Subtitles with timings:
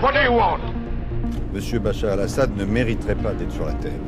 [0.00, 0.62] What do you want?
[1.52, 3.98] Monsieur Bachar al-Assad ne mériterait pas d'être sur la terre.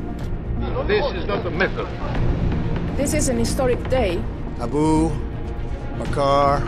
[0.87, 1.89] This is not a method.
[2.97, 4.21] This is an historic day.
[4.61, 5.11] Abu
[5.99, 6.63] Bakr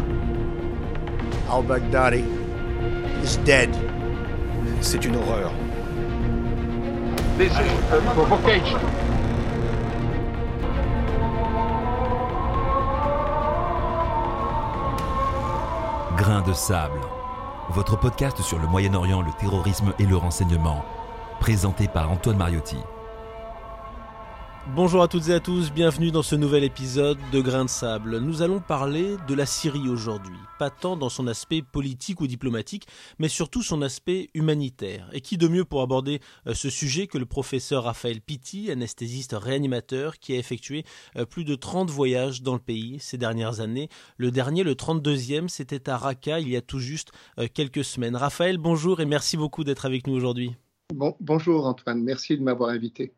[1.49, 2.25] al-Baghdadi
[3.23, 3.69] is dead.
[4.81, 5.53] C'est une horreur.
[7.39, 8.81] This is a provocation.
[16.17, 17.01] Grain de sable,
[17.73, 20.85] votre podcast sur le Moyen-Orient, le terrorisme et le renseignement,
[21.41, 22.77] présenté par Antoine Mariotti.
[24.69, 28.19] Bonjour à toutes et à tous, bienvenue dans ce nouvel épisode de Grains de sable.
[28.19, 32.87] Nous allons parler de la Syrie aujourd'hui, pas tant dans son aspect politique ou diplomatique,
[33.19, 35.11] mais surtout son aspect humanitaire.
[35.13, 39.33] Et qui de mieux pour aborder euh, ce sujet que le professeur Raphaël Pitti, anesthésiste
[39.33, 40.85] réanimateur, qui a effectué
[41.17, 43.89] euh, plus de 30 voyages dans le pays ces dernières années.
[44.17, 48.15] Le dernier, le 32e, c'était à Raqqa il y a tout juste euh, quelques semaines.
[48.15, 50.55] Raphaël, bonjour et merci beaucoup d'être avec nous aujourd'hui.
[50.95, 53.13] Bon, bonjour Antoine, merci de m'avoir invité.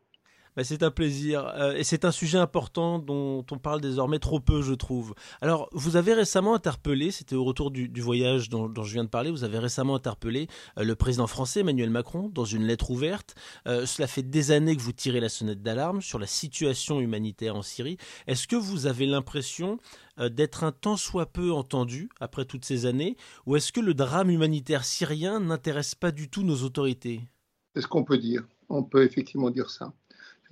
[0.55, 1.45] Bah, c'est un plaisir.
[1.55, 5.13] Euh, et c'est un sujet important dont on parle désormais trop peu, je trouve.
[5.41, 9.31] Alors, vous avez récemment interpellé, c'était au retour du, voyage dont, je viens de parler,
[9.31, 13.35] vous avez récemment interpellé euh, le président français Emmanuel Macron dans une lettre ouverte.
[13.67, 17.55] Euh, cela fait des années que vous tirez la sonnette d'alarme sur la situation humanitaire
[17.55, 17.97] en Syrie.
[18.27, 19.79] Est-ce que vous avez l'impression
[20.17, 23.17] d'être un tant soit peu entendu après toutes ces années?
[23.45, 27.21] Ou est-ce que le drame humanitaire syrien n'intéresse pas du tout nos autorités?
[27.73, 28.47] C'est ce qu'on peut dire?
[28.69, 29.93] On peut effectivement dire ça.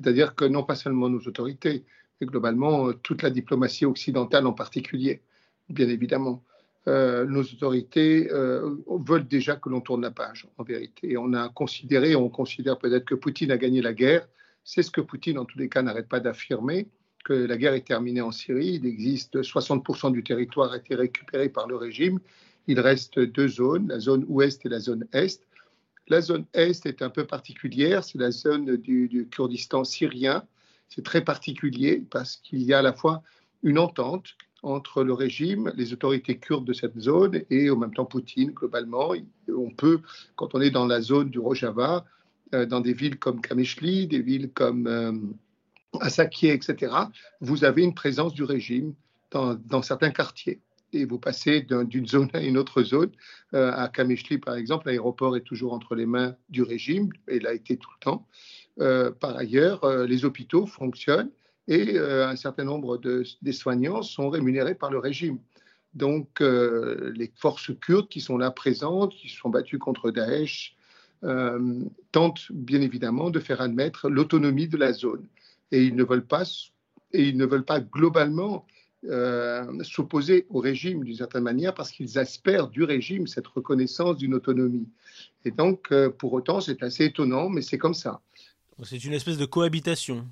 [0.03, 1.85] C'est-à-dire que non pas seulement nos autorités,
[2.19, 5.21] mais globalement euh, toute la diplomatie occidentale en particulier,
[5.69, 6.43] bien évidemment.
[6.89, 11.15] Euh, nos autorités euh, veulent déjà que l'on tourne la page, en vérité.
[11.17, 14.27] On a considéré, on considère peut-être que Poutine a gagné la guerre.
[14.65, 16.89] C'est ce que Poutine, en tous les cas, n'arrête pas d'affirmer,
[17.23, 18.79] que la guerre est terminée en Syrie.
[18.81, 22.19] Il existe 60% du territoire a été récupéré par le régime.
[22.67, 25.41] Il reste deux zones, la zone ouest et la zone est.
[26.07, 30.45] La zone Est est un peu particulière, c'est la zone du, Kurdistan syrien.
[30.89, 33.23] C'est très particulier parce qu'il y a à la fois
[33.63, 38.05] une entente entre le régime, les autorités kurdes de cette zone et en même temps
[38.05, 39.13] Poutine globalement.
[39.49, 40.01] On peut,
[40.35, 42.05] quand on est dans la zone du Rojava,
[42.53, 45.13] euh, dans des villes comme Kamishli, des villes comme euh,
[46.03, 46.93] etc.,
[47.41, 48.93] vous avez une présence du régime
[49.31, 50.61] dans certains quartiers
[50.93, 53.11] et vous passez d'une zone à une autre zone.
[53.53, 57.53] Euh, à Kamishli, par exemple, l'aéroport est toujours entre les mains du régime, et l'a
[57.53, 58.27] été tout le temps.
[58.79, 61.31] Euh, par ailleurs, euh, les hôpitaux fonctionnent
[61.67, 65.39] et un certain nombre de, des soignants sont rémunérés par le régime.
[65.93, 70.75] Donc, les forces kurdes qui sont là présentes, qui se sont battues contre Daesh,
[72.11, 75.25] tentent bien évidemment de faire admettre l'autonomie de la zone.
[75.71, 76.43] Et ils ne veulent pas,
[77.13, 78.65] et ils ne veulent pas globalement
[79.09, 84.33] euh, s'opposer au régime d'une certaine manière parce qu'ils espèrent du régime cette reconnaissance d'une
[84.33, 84.87] autonomie.
[85.45, 88.21] Et donc, euh, pour autant, c'est assez étonnant, mais c'est comme ça.
[88.83, 90.25] C'est une espèce de cohabitation.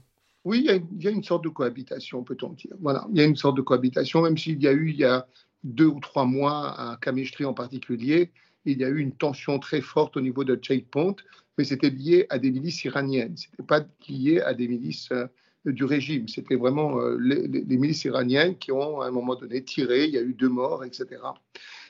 [0.43, 2.73] Oui, il y, a, une sorte de cohabitation, peut-on dire.
[2.79, 5.03] Voilà, il y a une sorte de cohabitation, même s'il y a eu, il y
[5.03, 5.27] a
[5.63, 8.31] deux ou trois mois, à Kamishri en particulier,
[8.65, 11.15] il y a eu une tension très forte au niveau de Checkpoint,
[11.57, 13.37] mais c'était lié à des milices iraniennes.
[13.37, 15.27] Ce n'était pas lié à des milices euh,
[15.65, 16.27] du régime.
[16.27, 20.17] C'était vraiment euh, les, milices iraniennes qui ont à un moment donné tiré, il y
[20.17, 21.21] a eu deux morts, etc.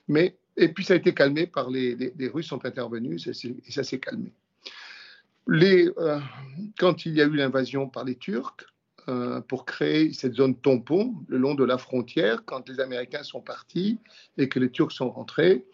[0.07, 3.99] Mais, et puis ça a été calmé par les, Russes sont intervenus et ça s'est
[3.99, 4.31] calmé.
[5.47, 6.19] Les, euh,
[6.77, 8.65] quand il y a eu l'invasion par les Turcs,
[9.09, 13.41] euh, pour créer cette zone tampon le long de la frontière, quand les Américains sont
[13.41, 13.97] partis
[14.37, 15.65] et que les Turcs sont rentrés,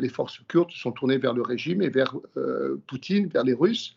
[0.00, 2.16] les forces kurdes sont tournées vers le régime et vers
[2.88, 3.94] Poutine, vers les Russes,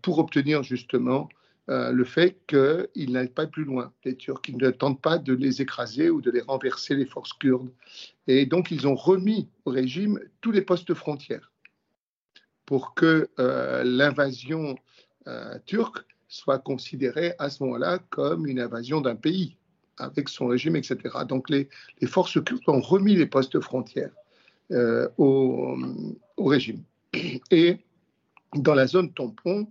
[0.00, 1.28] pour obtenir justement
[1.68, 5.32] euh, le fait qu'ils n'aillent pas plus loin, les Turcs, qu'ils ne tentent pas de
[5.32, 7.72] les écraser ou de les renverser, les forces kurdes.
[8.28, 11.50] Et donc, ils ont remis au régime tous les postes frontières
[12.66, 14.76] pour que euh, l'invasion
[15.26, 19.56] euh, turque soit considérée à ce moment-là comme une invasion d'un pays,
[19.98, 20.98] avec son régime, etc.
[21.28, 21.68] Donc, les,
[22.06, 24.12] forces kurdes ont remis les postes frontières
[25.18, 25.76] au,
[26.38, 26.82] régime.
[27.50, 27.78] Et
[28.54, 29.68] dans la zone tampon,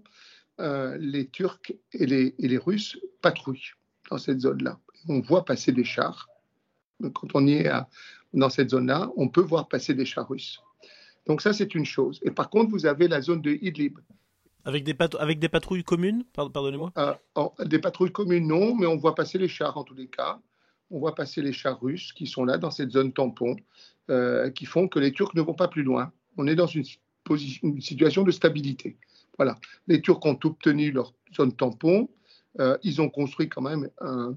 [0.59, 3.73] euh, les Turcs et les, Russes patrouillent
[4.09, 4.79] dans cette zone-là.
[5.07, 6.29] On voit passer des chars.
[7.13, 7.71] Quand on y est
[8.33, 10.61] dans cette zone-là, on peut voir passer des chars russes.
[11.27, 12.19] Donc ça, c'est une chose.
[12.23, 13.99] Et par contre, vous avez la zone de Idlib.
[14.63, 16.91] Avec des, avec des patrouilles communes Pardonnez-moi?
[16.97, 17.13] Euh,
[17.65, 20.39] des patrouilles communes, non, mais on voit passer les chars en tous les cas.
[20.89, 23.55] On voit passer les chars russes qui sont là dans cette zone tampon,
[24.09, 26.11] euh, qui font que les Turcs ne vont pas plus loin.
[26.37, 26.83] On est dans une,
[27.63, 28.97] une situation de stabilité.
[29.37, 29.57] Voilà.
[29.87, 32.09] Les Turcs ont obtenu leur zone tampon.
[32.59, 34.35] Euh, ils ont construit quand même un,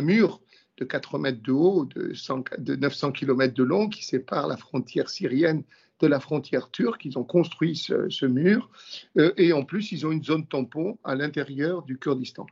[0.00, 0.40] mur
[0.78, 5.64] de 4 mètres de haut, de, 900 km de long, qui sépare la frontière syrienne
[6.00, 7.04] de la frontière turque.
[7.04, 8.70] Ils ont construit ce, mur
[9.18, 12.46] euh, et en plus, ils ont une zone tampon à l'intérieur du Kurdistan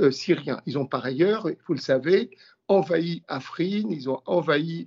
[0.00, 0.60] euh, syrien.
[0.66, 2.30] Ils ont par ailleurs, vous le savez,
[2.68, 4.86] envahi Afrin, ils ont envahi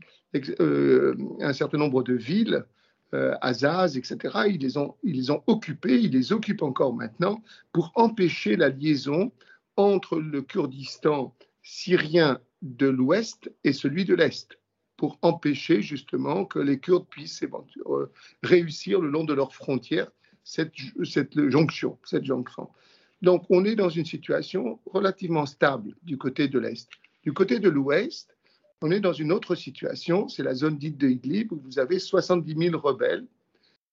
[1.41, 2.65] un certain nombre de villes,
[3.13, 4.17] euh, Azaz, etc.
[4.47, 9.31] Ils les, ont, occupés, ils les occupent encore maintenant pour empêcher la liaison
[9.75, 14.57] entre le Kurdistan syrien de l'ouest et celui de l'est
[14.97, 18.11] pour empêcher justement que les Kurdes puissent euh,
[18.41, 20.11] réussir le long de leurs frontières
[20.43, 20.73] cette
[21.49, 21.97] jonction.
[23.21, 26.89] Donc on est dans une situation relativement stable du côté de l'Est.
[27.23, 28.36] Du côté de l'Ouest,
[28.81, 31.99] on est dans une autre situation, c'est la zone dite de Idlib, où vous avez
[31.99, 33.25] 70 000 rebelles,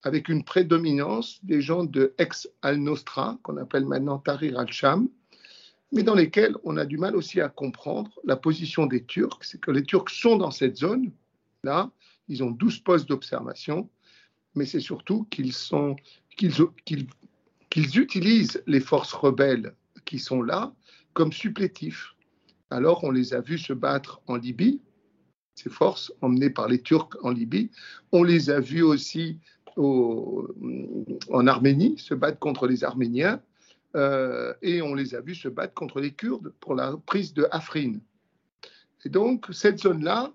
[0.03, 5.09] avec une prédominance des gens de ex-Al-Nostra, qu'on appelle maintenant Tahrir al-Sham,
[5.93, 9.39] mais dans lesquels on a du mal aussi à comprendre la position des Turcs.
[9.43, 11.11] C'est que les Turcs sont dans cette zone,
[11.63, 11.91] là,
[12.29, 13.89] ils ont 12 postes d'observation,
[14.55, 15.53] mais c'est surtout qu'ils,
[16.37, 20.75] qu'ils utilisent les forces rebelles qui sont là
[21.15, 22.14] comme supplétifs.
[22.75, 24.81] Alors on les a vus se battre en Libye,
[25.55, 27.71] ces forces emmenées par les Turcs en Libye.
[28.11, 29.39] On les a vus aussi
[29.77, 30.49] au,
[31.31, 33.41] en Arménie se battre contre les Arméniens.
[33.95, 37.47] Euh, et on les a vus se battre contre les Kurdes pour la prise de
[37.53, 37.93] Afrin.
[39.05, 40.33] Et donc, cette zone-là,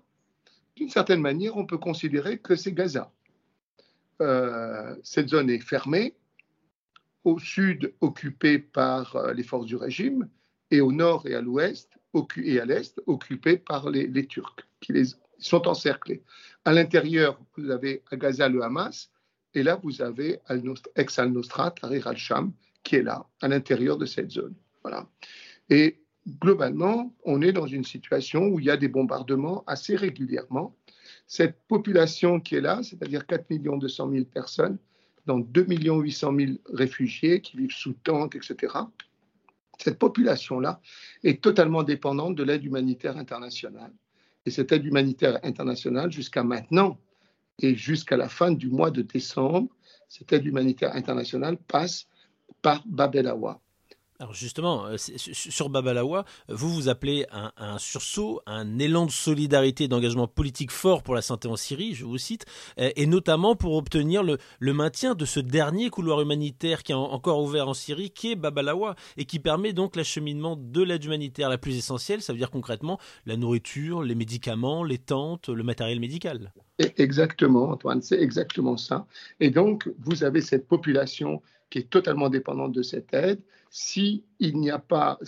[0.76, 3.12] d'une certaine manière, on peut considérer que c'est Gaza.
[4.22, 6.16] Euh, cette zone est fermée,
[7.24, 10.26] au sud occupés par euh, les forces du régime
[10.70, 11.99] et au nord et à l'ouest
[12.36, 15.04] et à l'est occupés par les, Turcs qui les,
[15.38, 16.22] sont encerclés.
[16.64, 19.10] À l'intérieur, vous avez à Gaza le Hamas
[19.54, 20.40] et là vous avez
[20.96, 22.52] ex-al-Nostra, Tahrir al-Sham
[22.82, 24.54] qui est là, à l'intérieur de cette zone.
[24.82, 25.08] Voilà.
[25.68, 26.00] Et
[26.40, 30.76] globalement, on est dans une situation où il y a des bombardements assez régulièrement.
[31.26, 34.78] Cette population qui est là, c'est-à-dire 4 200 000 personnes,
[35.26, 38.74] dans 2 800 000 réfugiés qui vivent sous tentes, etc.
[39.82, 40.80] Cette population-là
[41.24, 43.92] est totalement dépendante de l'aide humanitaire internationale.
[44.44, 46.98] Et cette aide humanitaire internationale, jusqu'à maintenant
[47.58, 49.68] et jusqu'à la fin du mois de décembre,
[50.08, 52.08] cette aide humanitaire internationale passe
[52.60, 53.60] par Bab el Awa.
[54.20, 60.28] Alors justement, euh, sur Babalawa, vous vous appelez un, sursaut, un élan de solidarité d'engagement
[60.28, 62.44] politique fort pour la santé en Syrie, je vous cite,
[62.78, 64.36] euh, et notamment pour obtenir le,
[64.74, 68.94] maintien de ce dernier couloir humanitaire qui est encore ouvert en Syrie, qui est Babalawa,
[69.16, 72.98] et qui permet donc l'acheminement de l'aide humanitaire la plus essentielle, ça veut dire concrètement
[73.24, 76.52] la nourriture, les médicaments, les tentes, le matériel médical.
[76.98, 79.06] Exactement, Antoine, c'est exactement ça.
[79.40, 81.40] Et donc, vous avez cette population
[81.70, 83.40] qui est totalement dépendante de cette aide.
[83.70, 85.18] Si il n'y a pas,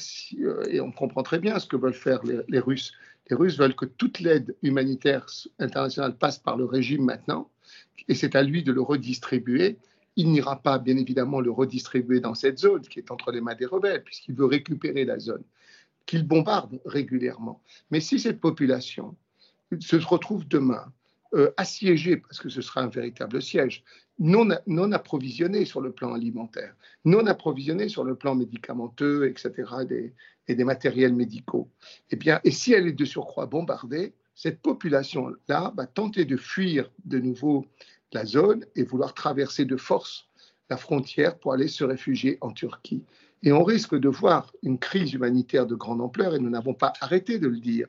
[0.40, 2.92] euh, et on comprend très bien ce que veulent faire les, Russes,
[3.30, 5.26] les Russes veulent que toute l'aide humanitaire
[5.60, 7.48] internationale passe par le régime maintenant,
[8.08, 9.78] et c'est à lui de le redistribuer.
[10.16, 13.54] Il n'ira pas, bien évidemment, le redistribuer dans cette zone qui est entre les mains
[13.54, 15.44] des rebelles, puisqu'il veut récupérer la zone
[16.04, 17.62] qu'il bombarde régulièrement.
[17.90, 19.16] Mais si cette population
[19.78, 20.92] se retrouve demain
[21.34, 23.84] euh, assiégé, parce que ce sera un véritable siège,
[24.22, 24.90] non, non
[25.64, 26.74] sur le plan alimentaire,
[27.04, 30.12] non approvisionné sur le plan médicamenteux, etc.,
[30.48, 31.68] et des matériels médicaux.
[32.10, 36.90] Eh bien, et si elle est de surcroît bombardée, cette population-là va tenter de fuir
[37.04, 37.66] de nouveau
[38.12, 40.26] la zone et vouloir traverser de force
[40.70, 43.02] la frontière pour aller se réfugier en Turquie.
[43.42, 46.92] Et on risque de voir une crise humanitaire de grande ampleur, et nous n'avons pas
[47.00, 47.88] arrêté de le dire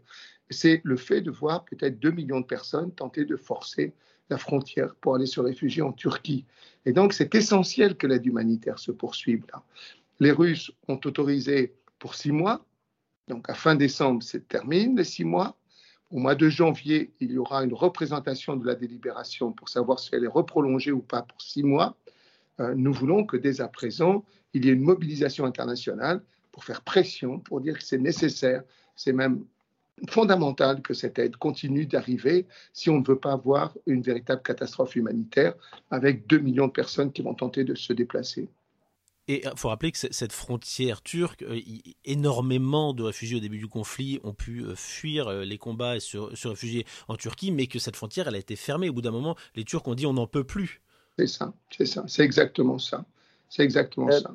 [0.49, 3.93] c'est le fait de voir peut-être 2 millions de personnes tenter de forcer
[4.33, 6.45] la frontière pour aller se réfugier en Turquie.
[6.85, 9.63] Et donc, c'est essentiel que l'aide humanitaire se poursuive là.
[10.19, 12.65] Les Russes ont autorisé pour six mois,
[13.27, 15.55] donc à fin décembre, c'est termine les six mois.
[16.11, 20.09] Au mois de janvier, il y aura une représentation de la délibération pour savoir si
[20.13, 21.95] elle est reprolongée ou pas pour six mois.
[22.59, 24.23] Euh, nous voulons que dès à présent,
[24.53, 26.21] il y ait une mobilisation internationale
[26.51, 28.63] pour faire pression, pour dire que c'est nécessaire,
[28.95, 29.45] c'est même
[30.09, 34.95] fondamental que cette aide continue d'arriver si on ne veut pas avoir une véritable catastrophe
[34.95, 35.53] humanitaire
[35.91, 38.49] avec 2 millions de personnes qui vont tenter de se déplacer.
[39.29, 41.57] Et il faut rappeler que cette frontière turque, euh,
[42.03, 46.01] énormément de réfugiés au début du conflit ont pu euh, fuir euh, les combats et
[46.01, 48.89] se, réfugier en Turquie, mais que cette frontière, elle a été fermée.
[48.89, 50.81] Au bout d'un moment, les Turcs ont dit on n'en peut plus.
[51.17, 53.05] C'est ça, c'est ça, c'est exactement ça.
[53.47, 54.33] C'est exactement ça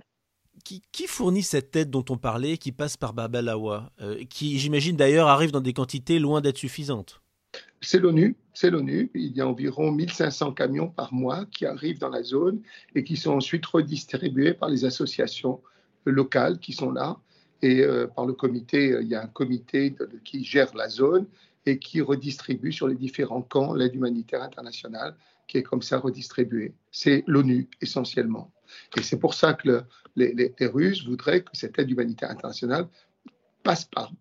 [0.64, 5.28] qui, fournit cette aide dont on parlait, qui passe par Bab euh, qui j'imagine d'ailleurs
[5.28, 7.20] arrive dans des quantités loin d'être suffisantes?
[7.80, 9.10] C'est l'ONU, c'est l'ONU.
[9.14, 12.60] Il y a environ 1500 camions par mois qui arrivent dans la zone
[12.94, 15.60] et qui sont ensuite redistribués par les associations
[16.04, 17.16] locales qui sont là.
[17.62, 21.26] Et euh, par le comité, euh, il y a un comité qui gère la zone
[21.66, 26.74] et qui redistribue sur les différents camps l'aide humanitaire internationale qui est comme ça redistribuée.
[26.92, 28.52] C'est l'ONU essentiellement.
[28.96, 29.82] Et c'est pour ça que
[30.16, 32.86] les, Russes voudraient que cette aide humanitaire internationale
[33.62, 34.12] passe par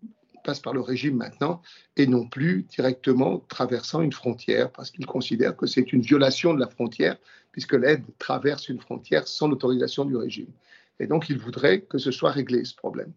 [0.44, 1.60] passe par le régime maintenant
[1.96, 6.60] et non plus directement traversant une frontière parce qu'ils considèrent que c'est une violation de
[6.60, 7.16] la frontière
[7.52, 10.50] puisque l'aide traverse une frontière sans l'autorisation du régime.
[11.00, 13.12] Et donc ils voudraient que ce soit réglé ce problème.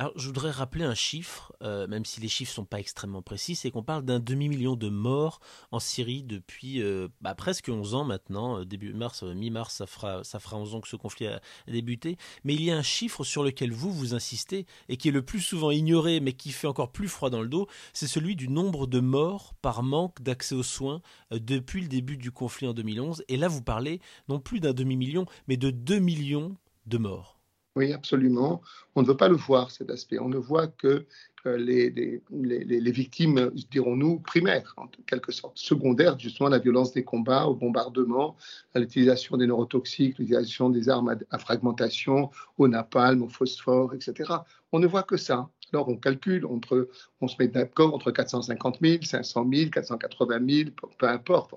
[0.00, 3.56] Alors, je voudrais rappeler un chiffre, euh, même si les chiffres sont pas extrêmement précis,
[3.56, 5.40] c'est qu'on parle d'un demi-million de morts
[5.72, 10.22] en Syrie depuis euh, bah, presque 11 ans maintenant, euh, début mars, mi-mars, ça fera,
[10.22, 12.16] ça fera 11 ans que ce conflit a, débuté.
[12.44, 15.22] Mais il y a un chiffre sur lequel vous, vous insistez, et qui est le
[15.22, 18.48] plus souvent ignoré, mais qui fait encore plus froid dans le dos, c'est celui du
[18.48, 21.02] nombre de morts par manque d'accès aux soins
[21.32, 23.24] depuis le début du conflit en 2011.
[23.26, 27.37] Et là, vous parlez non plus d'un demi-million, mais de 2 millions de morts.
[27.78, 28.60] Oui, absolument.
[28.96, 30.18] On ne veut pas le voir, cet aspect.
[30.18, 31.06] On ne voit que
[31.44, 37.46] les, les, victimes, dirons-nous, primaires, en quelque sorte, secondaires, justement, à la violence des combats,
[37.46, 38.34] au bombardement,
[38.74, 44.28] à l'utilisation des neurotoxiques, l'utilisation des armes à, fragmentation, au napalm, au phosphore, etc.
[44.72, 45.48] On ne voit que ça.
[45.72, 46.88] Alors on calcule, entre,
[47.20, 51.54] on se met d'accord entre 450 000, 500 000, 480 000, peu importe,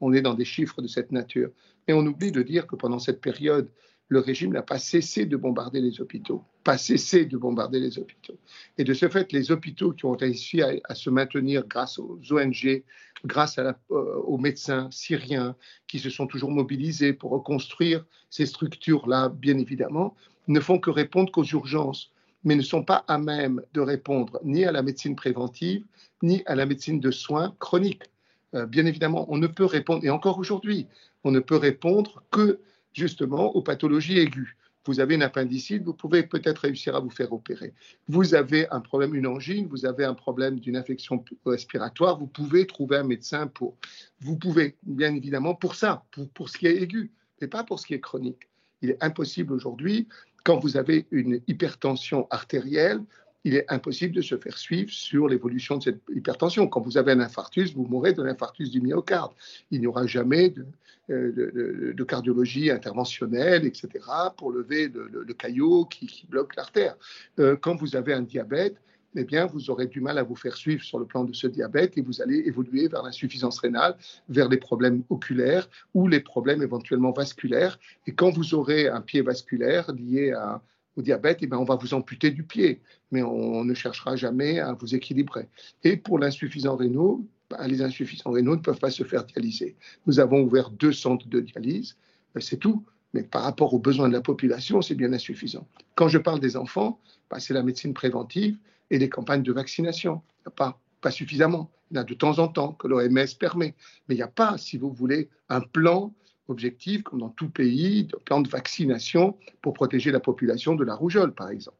[0.00, 1.50] on est dans des chiffres de cette nature.
[1.86, 3.68] Mais on oublie de dire que pendant cette période
[4.08, 8.38] le régime n'a pas cessé de bombarder les hôpitaux, pas cessé de bombarder les hôpitaux.
[8.78, 12.84] Et de ce fait, les hôpitaux qui ont réussi à, se maintenir grâce aux ONG,
[13.24, 15.56] grâce euh, aux médecins syriens
[15.86, 20.14] qui se sont toujours mobilisés pour reconstruire ces structures-là, bien évidemment,
[20.48, 22.12] ne font que répondre qu'aux urgences,
[22.44, 25.84] mais ne sont pas à même de répondre ni à la médecine préventive,
[26.22, 28.10] ni à la médecine de soins chroniques.
[28.54, 30.86] Euh, bien évidemment, on ne peut répondre, et encore aujourd'hui,
[31.24, 32.60] on ne peut répondre que
[32.94, 34.56] justement aux pathologies aiguës.
[34.86, 37.72] Vous avez une appendicite, vous pouvez peut-être réussir à vous faire opérer.
[38.06, 42.66] Vous avez un problème, une angine, vous avez un problème d'une infection respiratoire, vous pouvez
[42.66, 43.76] trouver un médecin pour.
[44.20, 47.80] Vous pouvez, bien évidemment, pour ça, pour, pour ce qui est aigu, mais pas pour
[47.80, 48.48] ce qui est chronique.
[48.82, 50.06] Il est impossible aujourd'hui,
[50.44, 53.00] quand vous avez une hypertension artérielle,
[53.44, 56.66] il est impossible de se faire suivre sur l'évolution de cette hypertension.
[56.66, 59.32] Quand vous avez un infarctus, vous mourrez de l'infarctus du myocarde.
[59.70, 60.66] Il n'y aura jamais de,
[61.10, 63.88] euh, cardiologie interventionnelle, etc.,
[64.36, 66.96] pour lever le, caillot qui, bloque l'artère.
[67.38, 68.76] Euh, quand vous avez un diabète,
[69.16, 71.46] eh bien, vous aurez du mal à vous faire suivre sur le plan de ce
[71.46, 73.96] diabète et vous allez évoluer vers l'insuffisance rénale,
[74.28, 77.78] vers les problèmes oculaires ou les problèmes éventuellement vasculaires.
[78.06, 80.62] Et quand vous aurez un pied vasculaire lié à,
[80.96, 84.60] au diabète, eh bien, on va vous amputer du pied, mais on ne cherchera jamais
[84.60, 85.48] à vous équilibrer.
[85.82, 89.76] Et pour l'insuffisant rénaux, bah, les insuffisants rénaux ne peuvent pas se faire dialyser.
[90.06, 91.96] Nous avons ouvert deux centres de dialyse,
[92.36, 92.84] euh, c'est tout.
[93.12, 95.66] Mais par rapport aux besoins de la population, c'est bien insuffisant.
[95.94, 96.98] Quand je parle des enfants,
[97.30, 98.56] bah, c'est la médecine préventive
[98.90, 100.20] et les campagnes de vaccination.
[100.56, 101.70] Pas, pas suffisamment.
[101.90, 103.74] Il y en a de temps en temps que l'OMS permet.
[104.08, 106.12] Mais il n'y a pas, si vous voulez, un plan
[106.48, 110.94] objectif, comme dans tout pays, de plan de vaccination pour protéger la population de la
[110.94, 111.78] rougeole, par exemple.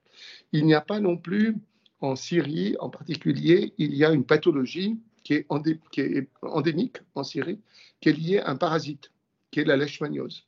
[0.53, 1.57] Il n'y a pas non plus,
[2.01, 5.47] en Syrie en particulier, il y a une pathologie qui est,
[6.43, 7.61] endémique en Syrie,
[8.01, 9.11] qui est liée à un parasite,
[9.51, 10.47] qui est la leishmaniose.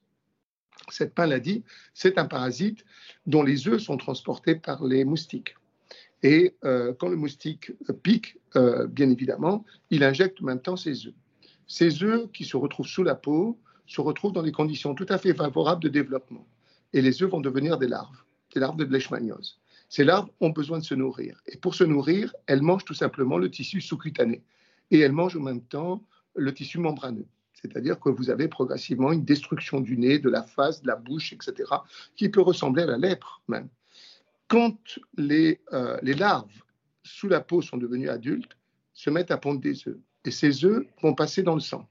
[0.91, 2.85] Cette maladie, c'est un parasite
[3.27, 5.55] dont les œufs sont transportés par les moustiques.
[6.23, 11.07] Et euh, quand le moustique pique, euh, bien évidemment, il injecte en même temps ses
[11.07, 11.15] œufs.
[11.67, 15.19] Ces œufs qui se retrouvent sous la peau se retrouvent dans des conditions tout à
[15.19, 16.47] fait favorables de développement.
[16.93, 18.23] Et les œufs vont devenir des larves,
[18.55, 19.61] des larves de leishmaniose.
[19.89, 21.41] Ces larves ont besoin de se nourrir.
[21.47, 24.43] Et pour se nourrir, elles mangent tout simplement le tissu sous-cutané.
[24.91, 26.03] Et elles mangent en même temps
[26.35, 27.27] le tissu membraneux.
[27.55, 31.33] C'est-à-dire que vous avez progressivement une destruction du nez, de la face, de la bouche,
[31.33, 31.71] etc.,
[32.15, 33.69] qui peut ressembler à la lèpre même.
[34.49, 34.79] Quand
[35.17, 36.63] les, euh, les larves
[37.03, 38.57] sous la peau sont devenues adultes,
[38.93, 39.99] se mettent à pondre des œufs.
[40.25, 41.89] Et ces œufs vont passer dans le sang.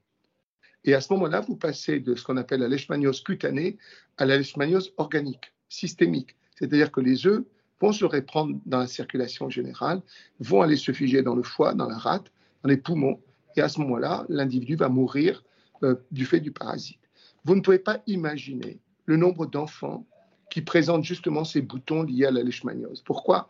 [0.86, 3.76] Et à ce moment-là, vous passez de ce qu'on appelle la leishmaniose cutanée
[4.16, 6.36] à la leishmaniose organique, systémique.
[6.54, 7.44] C'est-à-dire que les œufs
[7.80, 10.00] vont se répandre dans la circulation générale,
[10.38, 12.30] vont aller se figer dans le foie, dans la rate,
[12.62, 13.20] dans les poumons.
[13.56, 15.42] Et à ce moment-là, l'individu va mourir
[15.82, 17.00] euh, du fait du parasite.
[17.44, 20.06] Vous ne pouvez pas imaginer le nombre d'enfants
[20.50, 23.02] qui présentent justement ces boutons liés à la leishmaniose.
[23.02, 23.48] Pourquoi?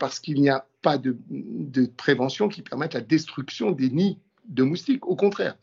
[0.00, 5.06] Parce qu'il n'y a pas de prévention qui permette la destruction des nids de moustiques.
[5.06, 5.56] Au contraire,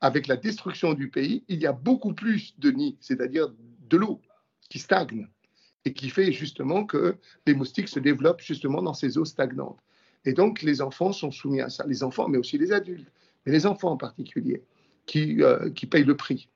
[0.00, 3.48] avec la destruction du pays, il y a beaucoup plus de nids, c'est-à-dire
[3.88, 4.20] de l'eau
[4.68, 5.28] qui stagne
[5.84, 9.78] et qui fait justement que les moustiques se développent justement dans ces eaux stagnantes.
[10.24, 13.10] Et donc les enfants sont soumis à ça, les enfants, mais aussi les adultes,
[13.44, 14.62] mais les enfants en particulier,
[15.06, 16.48] qui, euh, qui payent le prix.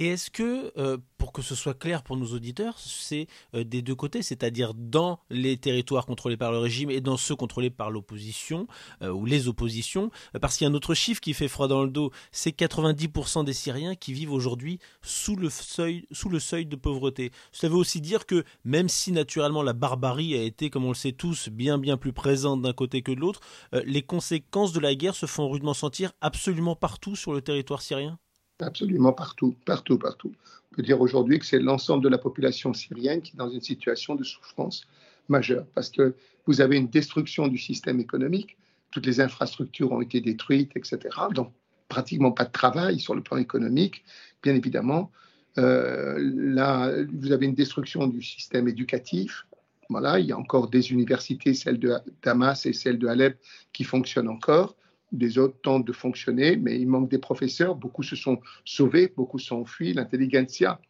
[0.00, 3.82] Et est-ce que, euh, pour que ce soit clair pour nos auditeurs, c'est euh, des
[3.82, 7.90] deux côtés, c'est-à-dire dans les territoires contrôlés par le régime et dans ceux contrôlés par
[7.90, 8.68] l'opposition
[9.02, 11.82] euh, ou les oppositions Parce qu'il y a un autre chiffre qui fait froid dans
[11.82, 16.64] le dos, c'est 90% des Syriens qui vivent aujourd'hui sous le seuil, sous le seuil
[16.64, 17.32] de pauvreté.
[17.50, 20.94] Ça veut aussi dire que même si naturellement la barbarie a été, comme on le
[20.94, 23.40] sait tous, bien bien plus présente d'un côté que de l'autre,
[23.72, 28.20] les conséquences de la guerre se font rudement sentir absolument partout sur le territoire syrien?
[28.60, 30.32] Absolument partout, partout, partout.
[30.72, 33.60] On peut dire aujourd'hui que c'est l'ensemble de la population syrienne qui est dans une
[33.60, 34.86] situation de souffrance
[35.28, 36.14] majeure, parce que
[36.46, 38.56] vous avez une destruction du système économique,
[38.90, 40.98] toutes les infrastructures ont été détruites, etc.
[41.34, 41.52] Donc
[41.88, 44.04] pratiquement pas de travail sur le plan économique,
[44.42, 45.10] bien évidemment.
[45.58, 49.46] Euh, là, vous avez une destruction du système éducatif.
[49.88, 53.38] Voilà, il y a encore des universités, celle de Damas et celle de Alep,
[53.72, 54.76] qui fonctionnent encore
[55.12, 57.74] des autres tentent de fonctionner, mais il manque des professeurs.
[57.74, 59.92] Beaucoup se sont sauvés, beaucoup sont enfuis.
[59.92, 60.80] L'intelligentsia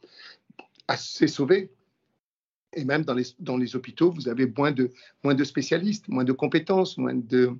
[0.96, 1.70] s'est sauvée.
[2.75, 4.90] Et même dans les, dans les hôpitaux, vous avez moins de,
[5.25, 7.52] moins de spécialistes, moins de compétences, moins de.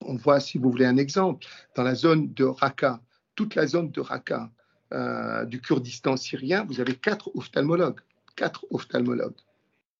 [0.00, 1.46] On voit, si vous voulez, un exemple.
[1.74, 3.00] Dans la zone de Raqqa,
[3.34, 4.50] toute la zone de Raqqa,
[4.92, 8.00] euh, du Kurdistan syrien, vous avez quatre ophtalmologues.
[8.36, 9.34] Quatre ophtalmologues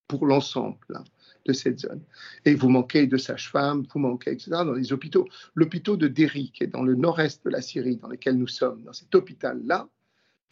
[0.06, 0.78] pour l'ensemble
[1.48, 2.02] de cette zone.
[2.44, 5.26] Et vous manquez de sages-femmes, vous manquez, etc., dans les hôpitaux.
[5.54, 8.82] L'hôpital de Deri, qui est dans le nord-est de la Syrie, dans lequel nous sommes,
[8.82, 9.88] dans cet hôpital-là,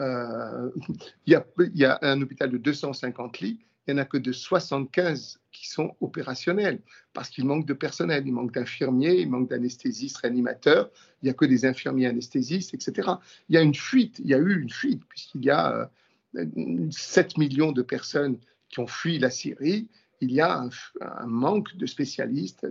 [0.00, 0.70] euh,
[1.26, 1.42] il
[1.74, 5.68] y, a un hôpital de 250 lits, il n'y en a que de 75 qui
[5.68, 6.80] sont opérationnels,
[7.12, 10.90] parce qu'il manque de personnel, il manque d'infirmiers, il manque d'anesthésistes, réanimateurs,
[11.22, 13.10] il n'y a que des infirmiers anesthésistes, etc.
[13.48, 15.90] Il y a une fuite, il y a eu une fuite, puisqu'il y a
[16.34, 18.38] 7 euh, millions de personnes
[18.68, 19.88] qui ont fui la Syrie,
[20.20, 20.60] il y a
[21.00, 22.66] un, manque de spécialistes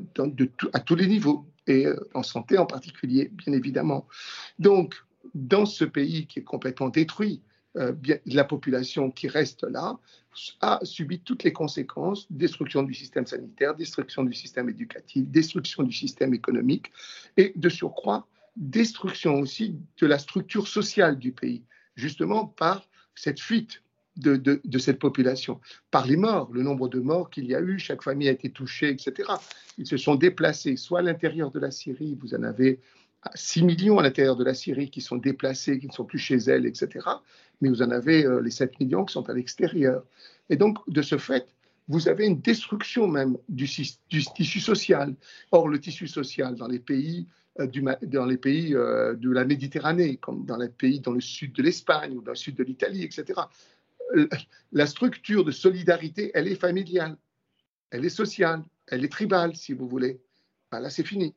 [0.73, 4.07] à tous les niveaux, et euh, en santé en particulier, bien évidemment.
[4.59, 4.95] Donc,
[5.33, 7.41] dans ce pays qui est complètement détruit,
[7.77, 7.93] euh,
[8.25, 9.99] la population qui reste là
[10.61, 15.91] a subi toutes les conséquences, destruction du système sanitaire, destruction du système éducatif, destruction du
[15.91, 16.91] système économique,
[17.37, 21.63] et de surcroît, destruction aussi de la structure sociale du pays,
[21.95, 23.81] justement par cette fuite
[24.17, 25.59] de, cette population.
[25.91, 28.49] Par les morts, le nombre de morts qu'il y a eu, chaque famille a été
[28.49, 29.29] touchée, etc.
[29.77, 32.79] Ils se sont déplacés, soit à l'intérieur de la Syrie, vous en avez
[33.33, 36.37] 6 millions à l'intérieur de la Syrie qui sont déplacés, qui ne sont plus chez
[36.37, 37.05] elles, etc.
[37.61, 40.03] Mais vous en avez euh, les 7 millions qui sont à l'extérieur.
[40.49, 41.47] Et donc, de ce fait,
[41.87, 45.15] vous avez une destruction même du, tissu social.
[45.51, 47.27] Or, le tissu social dans les pays
[47.59, 47.67] euh,
[48.03, 51.63] dans les pays euh, de la Méditerranée, comme dans les pays dans le sud de
[51.63, 53.33] l'Espagne ou dans le sud de l'Italie, etc
[54.71, 57.17] la structure de solidarité, elle est familiale,
[57.91, 60.21] elle est sociale, elle est tribale, si vous voulez.
[60.71, 61.33] Ben là, c'est fini.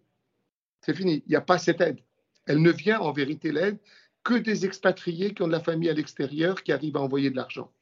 [0.81, 1.23] C'est fini.
[1.27, 2.01] Il n'y a pas cette aide.
[2.47, 3.79] Elle ne vient en vérité l'aide
[4.25, 7.37] que des expatriés qui ont de la famille à l'extérieur qui arrivent à envoyer de
[7.37, 7.73] l'argent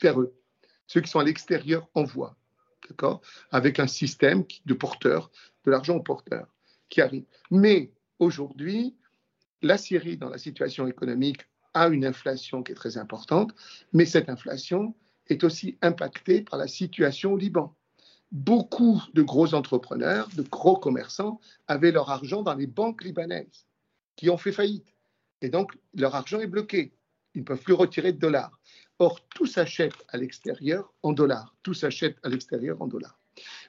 [0.00, 0.34] vers eux.
[0.86, 2.36] Ceux qui sont à l'extérieur envoient,
[2.88, 5.30] d'accord Avec un système de porteurs,
[5.64, 6.48] de l'argent aux porteurs
[6.88, 7.24] qui arrive.
[7.50, 8.96] Mais aujourd'hui,
[9.62, 13.54] la Syrie, dans la situation économique a une inflation qui est très importante,
[13.92, 14.94] mais cette inflation
[15.28, 17.74] est aussi impactée par la situation au Liban.
[18.32, 23.66] Beaucoup de gros entrepreneurs, de gros commerçants avaient leur argent dans les banques libanaises
[24.16, 24.94] qui ont fait faillite.
[25.42, 26.92] Et donc, leur argent est bloqué.
[27.34, 28.60] Ils ne peuvent plus retirer de dollars.
[28.98, 31.56] Or, tout s'achète à l'extérieur en dollars.
[31.62, 33.18] Tout s'achète à l'extérieur en dollars.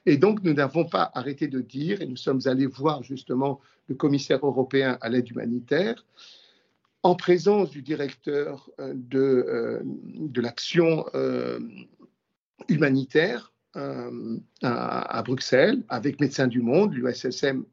[0.06, 3.96] Et donc, nous n'avons pas arrêté de dire, et nous sommes allés voir justement le
[3.96, 6.06] commissaire européen à l'aide humanitaire,
[7.04, 11.60] en présence du directeur euh, de, euh, de l'action euh,
[12.68, 13.48] humanitaire
[14.64, 17.64] à, Bruxelles, avec Médecins du Monde, l'USSM,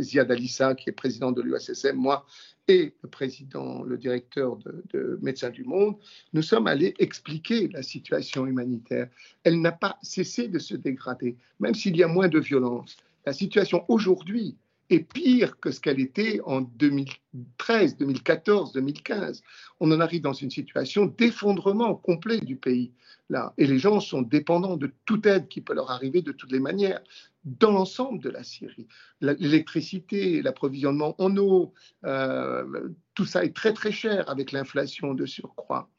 [0.00, 2.24] Ziad Alissa, qui est président de l'USSM, moi,
[2.68, 5.96] et le président, le directeur de, de, Médecins du Monde,
[6.32, 9.10] nous sommes allés expliquer la situation humanitaire.
[9.42, 12.96] Elle n'a pas cessé de se dégrader, même s'il y a moins de violence.
[13.26, 14.56] La situation aujourd'hui
[14.94, 19.42] est pire que ce qu'elle était en 2013, 2014, 2015.
[19.80, 22.92] On en arrive dans une situation d'effondrement complet du pays.
[23.30, 23.54] Là.
[23.58, 26.60] Et les gens sont dépendants de toute aide qui peut leur arriver de toutes les
[26.60, 27.00] manières
[27.44, 28.86] dans l'ensemble de la Syrie.
[29.20, 35.90] L'électricité, l'approvisionnement en eau, euh, tout ça est très très cher avec l'inflation de surcroît.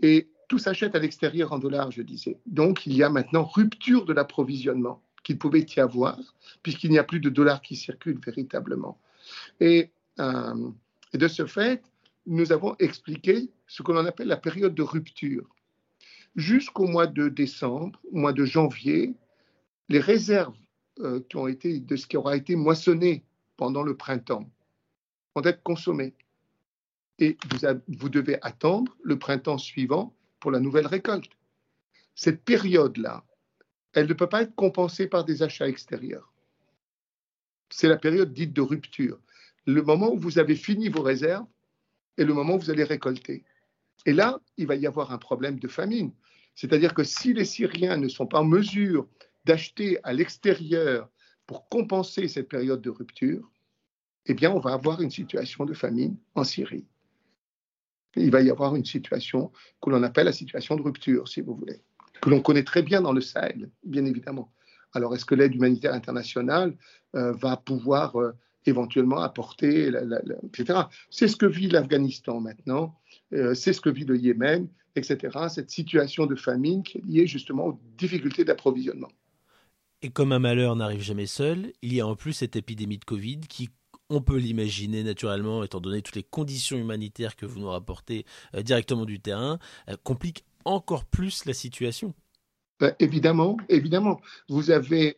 [0.00, 2.38] Et tout s'achète à l'extérieur en dollars, je disais.
[2.46, 6.16] Donc il y a maintenant rupture de l'approvisionnement qu'il pouvait y avoir,
[6.62, 8.96] puisqu'il n'y a plus de dollars qui circulent véritablement.
[9.58, 10.70] Et, euh,
[11.12, 11.82] et de ce fait,
[12.26, 15.44] nous avons expliqué ce qu'on appelle la période de rupture.
[16.36, 19.16] Jusqu'au mois de décembre, mois de janvier,
[19.88, 20.54] les réserves
[21.00, 23.24] euh, qui ont été, de ce qui aura été moissonné
[23.56, 24.48] pendant le printemps
[25.34, 26.14] vont être consommées.
[27.18, 27.36] et
[27.88, 31.32] vous, devez attendre le printemps suivant pour la nouvelle récolte.
[32.14, 33.24] Cette période-là,
[33.96, 36.30] elle ne peut pas être compensée par des achats extérieurs.
[37.70, 39.18] C'est la période dite de rupture.
[39.64, 41.46] Le moment où vous avez fini vos réserves
[42.18, 43.42] et le moment où vous allez récolter.
[44.04, 46.12] Et là, il va y avoir un problème de famine.
[46.54, 49.08] C'est-à-dire que si les Syriens ne sont pas en mesure
[49.46, 51.08] d'acheter à l'extérieur
[51.46, 53.50] pour compenser cette période de rupture,
[54.26, 56.86] eh bien, on va avoir une situation de famine en Syrie.
[58.14, 61.54] Il va y avoir une situation que l'on appelle la situation de rupture, si vous
[61.54, 61.82] voulez,
[62.20, 64.52] que l'on connaît très bien dans le Sahel, bien évidemment.
[64.92, 66.74] Alors, est-ce que l'aide humanitaire internationale
[67.14, 68.32] euh, va pouvoir euh,
[68.66, 69.90] éventuellement apporter,
[70.42, 70.80] etc.
[71.10, 72.98] C'est ce que vit l'Afghanistan maintenant,
[73.32, 75.38] euh, c'est ce que vit le Yémen, etc.
[75.48, 79.10] Cette situation de famine qui est liée justement aux difficultés d'approvisionnement.
[80.02, 83.04] Et comme un malheur n'arrive jamais seul, il y a en plus cette épidémie de
[83.04, 83.68] Covid qui,
[84.08, 88.24] on peut l'imaginer naturellement, étant donné toutes les conditions humanitaires que vous nous rapportez
[88.54, 89.58] directement du terrain,
[90.04, 92.14] complique encore plus la situation.
[92.80, 94.20] Ben, évidemment, évidemment.
[94.48, 95.16] Vous avez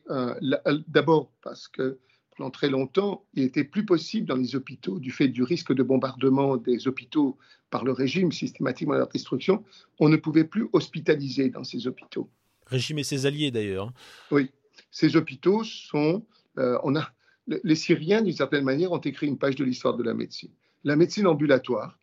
[0.87, 1.99] d'abord parce que
[2.39, 5.83] pendant très longtemps, il était plus possible dans les hôpitaux, du fait du risque de
[5.83, 7.37] bombardement des hôpitaux
[7.69, 9.65] par le régime, systématiquement à leur destruction,
[9.99, 12.31] on ne pouvait plus hospitaliser dans ces hôpitaux.
[12.67, 13.93] Régime et ses alliés d'ailleurs.
[14.31, 14.51] Oui,
[14.91, 16.25] ces hôpitaux sont.
[16.59, 17.11] Euh, on a,
[17.47, 20.51] les Syriens, d'une certaine manière, ont écrit une page de l'histoire de la médecine.
[20.85, 21.99] La médecine ambulatoire,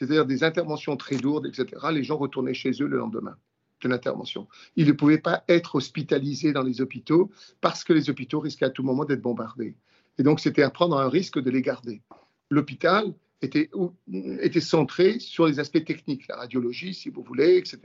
[0.00, 3.36] c'est-à-dire des interventions très lourdes, etc., les gens retournaient chez eux le lendemain
[3.82, 4.48] de l'intervention.
[4.76, 8.70] Ils ne pouvaient pas être hospitalisés dans les hôpitaux parce que les hôpitaux risquaient à
[8.70, 9.76] tout moment d'être bombardés.
[10.18, 12.00] Et donc, c'était à prendre un risque de les garder.
[12.48, 13.70] L'hôpital était,
[14.40, 17.78] était centré sur les aspects techniques, la radiologie, si vous voulez, etc.,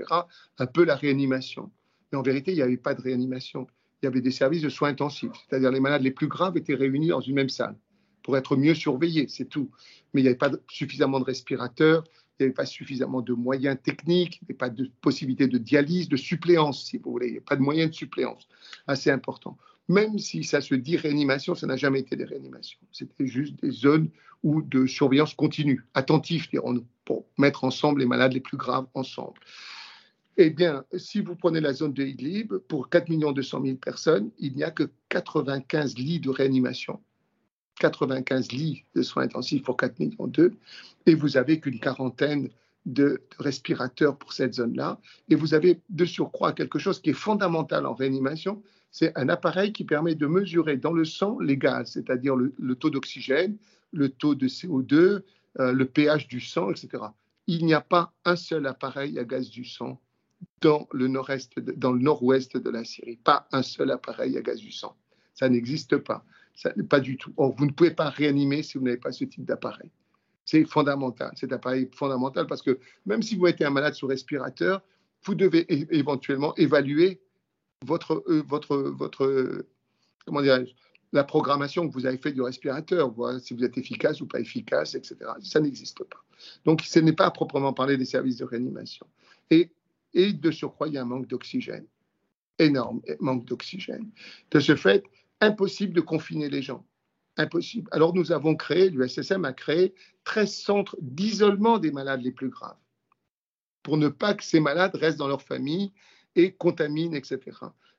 [0.57, 1.69] un peu la réanimation.
[2.11, 3.67] Mais en vérité, il n'y avait pas de réanimation.
[4.01, 6.75] Il y avait des services de soins intensifs, c'est-à-dire les malades les plus graves étaient
[6.75, 7.75] réunis dans une même salle
[8.25, 9.69] pour être mieux surveillés, c'est tout.
[10.11, 13.77] Mais il n'y avait pas suffisamment de respirateurs, il n'y avait pas suffisamment de moyens
[13.83, 17.27] techniques, il n'y avait pas de possibilité de dialyse, de suppléance, si vous voulez.
[17.27, 18.47] Il n'y avait pas de moyens de suppléance.
[18.87, 19.59] Assez important.
[19.89, 22.79] Même si ça se dit réanimation, ça n'a jamais été des réanimations.
[22.91, 24.09] C'était juste des zones
[24.41, 26.49] où de surveillance continue, attentif,
[27.05, 29.39] pour mettre ensemble les malades les plus graves ensemble.
[30.37, 34.55] Eh bien, si vous prenez la zone de Idlib, pour 4 200 000 personnes, il
[34.55, 36.99] n'y a que 95 lits de réanimation
[37.79, 40.53] 95 lits de soins intensifs pour 4 millions d'eux,
[41.05, 42.49] et vous avez qu'une quarantaine
[42.85, 47.85] de respirateurs pour cette zone-là, et vous avez de surcroît quelque chose qui est fondamental
[47.85, 48.61] en réanimation,
[48.91, 52.89] c'est un appareil qui permet de mesurer dans le sang les gaz, c'est-à-dire le, taux
[52.89, 53.57] d'oxygène,
[53.91, 55.21] le taux de CO2,
[55.59, 57.03] euh, le pH du sang, etc.
[57.47, 59.99] Il n'y a pas un seul appareil à gaz du sang
[60.61, 63.17] dans le nord-est, dans le nord-ouest de la Syrie.
[63.17, 64.95] Pas un seul appareil à gaz du sang.
[65.33, 66.23] Ça n'existe pas
[66.89, 67.33] pas du tout.
[67.37, 69.91] vous ne pouvez pas réanimer si vous n'avez pas ce type d'appareil.
[70.45, 71.31] C'est fondamental.
[71.35, 74.81] Cet appareil est fondamental parce que même si vous mettez un malade sous respirateur,
[75.23, 77.19] vous devez éventuellement évaluer
[77.83, 79.65] votre, euh, votre, votre
[80.25, 80.41] comment
[81.15, 84.39] la programmation que vous avez fait du respirateur, voir si vous êtes efficace ou pas
[84.39, 85.15] efficace, etc.
[85.41, 86.23] Ça n'existe pas.
[86.65, 89.07] Donc, ce n'est pas à proprement parler des services de réanimation.
[89.49, 89.71] Et,
[90.13, 91.85] et de surcroît, il y a un manque d'oxygène.
[92.59, 94.09] Énorme manque d'oxygène.
[94.51, 95.03] De ce fait,
[95.41, 96.85] impossible de confiner les gens.
[97.37, 97.89] Impossible.
[97.91, 99.93] Alors nous avons créé, l'USSM a créé
[100.23, 102.77] 13 centres d'isolement des malades les plus graves,
[103.83, 105.91] pour ne pas que ces malades restent dans leur famille
[106.35, 107.39] et contaminent, etc.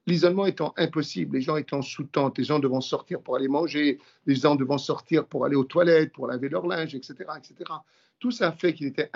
[0.07, 3.99] L'isolement étant impossible, les gens étant sous tente, les gens devant sortir pour aller manger,
[4.25, 7.15] les gens devant sortir pour aller aux toilettes, pour laver leur linge, etc.
[7.37, 7.71] etc.
[8.19, 9.11] Tout ça fait qu'il était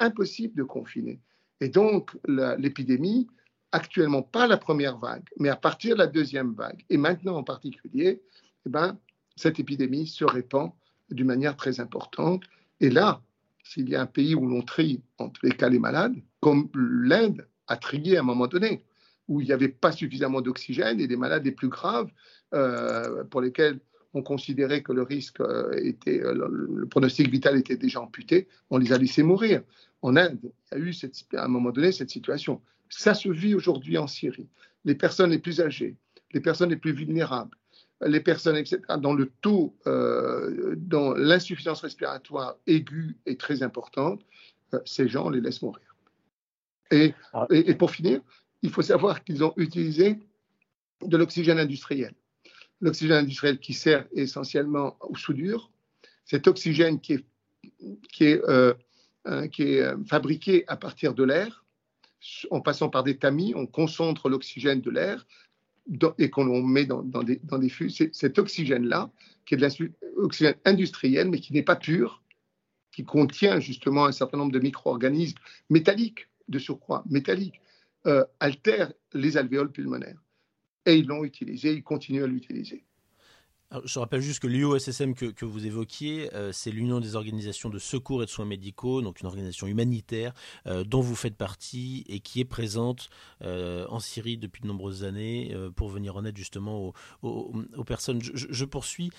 [0.00, 1.20] impossible de confiner.
[1.60, 3.28] Et donc l'épidémie
[3.72, 7.44] actuellement pas la première vague, mais à partir de la deuxième vague, et maintenant en
[7.44, 8.22] particulier,
[8.66, 8.98] eh ben,
[9.36, 10.72] cette épidémie se répand
[11.10, 12.42] d'une manière très importante.
[12.80, 13.22] Et là,
[13.64, 16.68] s'il y a un pays où l'on trie, en tous les cas, les malades, comme
[16.74, 18.84] l'Inde a trié à un moment donné,
[19.28, 22.10] où il n'y avait pas suffisamment d'oxygène et des malades les plus graves,
[22.52, 23.78] euh, pour lesquels
[24.12, 28.78] on considérait que le risque euh, était, euh, le pronostic vital était déjà amputé, on
[28.78, 29.62] les a laissés mourir.
[30.02, 30.40] En Inde,
[30.72, 30.94] il y a eu
[31.34, 32.60] à un moment donné cette situation.
[32.90, 34.48] Ça se vit aujourd'hui en Syrie.
[34.84, 35.96] Les personnes les plus âgées,
[36.32, 37.56] les personnes les plus vulnérables,
[38.06, 44.22] les personnes, etc., dont le taux, euh, dont l'insuffisance respiratoire aiguë est très importante,
[44.74, 45.84] euh, ces gens, on les laisse mourir.
[47.32, 47.46] Ah.
[47.50, 48.20] Et, et, pour finir,
[48.62, 50.18] il faut savoir qu'ils ont utilisé
[51.04, 52.14] de l'oxygène industriel.
[52.80, 55.70] L'oxygène industriel qui sert essentiellement aux soudures.
[56.24, 57.24] Cet oxygène qui est,
[58.12, 58.74] qui est, euh,
[59.48, 61.59] qui est fabriqué à partir de l'air,
[62.50, 65.26] en passant par des tamis, on concentre l'oxygène de l'air
[66.18, 67.90] et qu'on met dans, des, dans fûts.
[67.90, 69.10] Cet oxygène-là,
[69.46, 72.22] qui est de l'oxygène industriel, mais qui n'est pas pur,
[72.92, 77.60] qui contient justement un certain nombre de micro-organismes métalliques, de surcroît, métalliques,
[78.06, 80.22] euh, altère les alvéoles pulmonaires.
[80.86, 82.84] Et ils l'ont utilisé, ils continuent à l'utiliser
[83.84, 88.22] je rappelle juste que l'UOSSM que, vous évoquiez, euh, c'est l'Union des organisations de secours
[88.22, 90.32] et de soins médicaux, donc une organisation humanitaire
[90.66, 93.10] euh, dont vous faites partie et qui est présente
[93.42, 98.20] euh, en Syrie depuis de nombreuses années pour venir en aide justement aux, personnes.
[98.22, 99.10] Je, je poursuis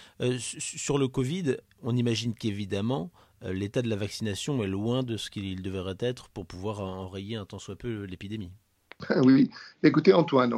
[0.48, 1.58] sur le Covid.
[1.84, 3.12] On imagine qu'évidemment,
[3.42, 7.46] l'état de la vaccination est loin de ce qu'il devrait être pour pouvoir enrayer un
[7.46, 8.52] tant soit peu l'épidémie.
[9.24, 9.50] Oui,
[9.82, 10.54] écoutez Antoine,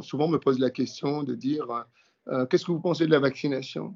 [0.00, 1.84] souvent on me pose la question de dire
[2.28, 3.94] euh, qu'est-ce que vous pensez de la vaccination?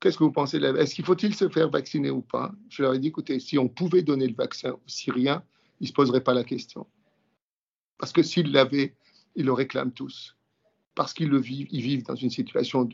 [0.00, 0.58] Qu'est-ce que vous pensez.
[0.58, 2.52] Est-ce qu'il faut-il se faire vacciner ou pas?
[2.68, 5.42] Je leur ai dit, écoutez, si on pouvait donner le vaccin aux Syriens,
[5.80, 6.86] ils ne se poseraient pas la question.
[7.98, 8.94] Parce que s'ils l'avaient,
[9.34, 10.36] ils le réclament tous.
[10.94, 12.88] Parce qu'ils vivent, ils vivent dans une situation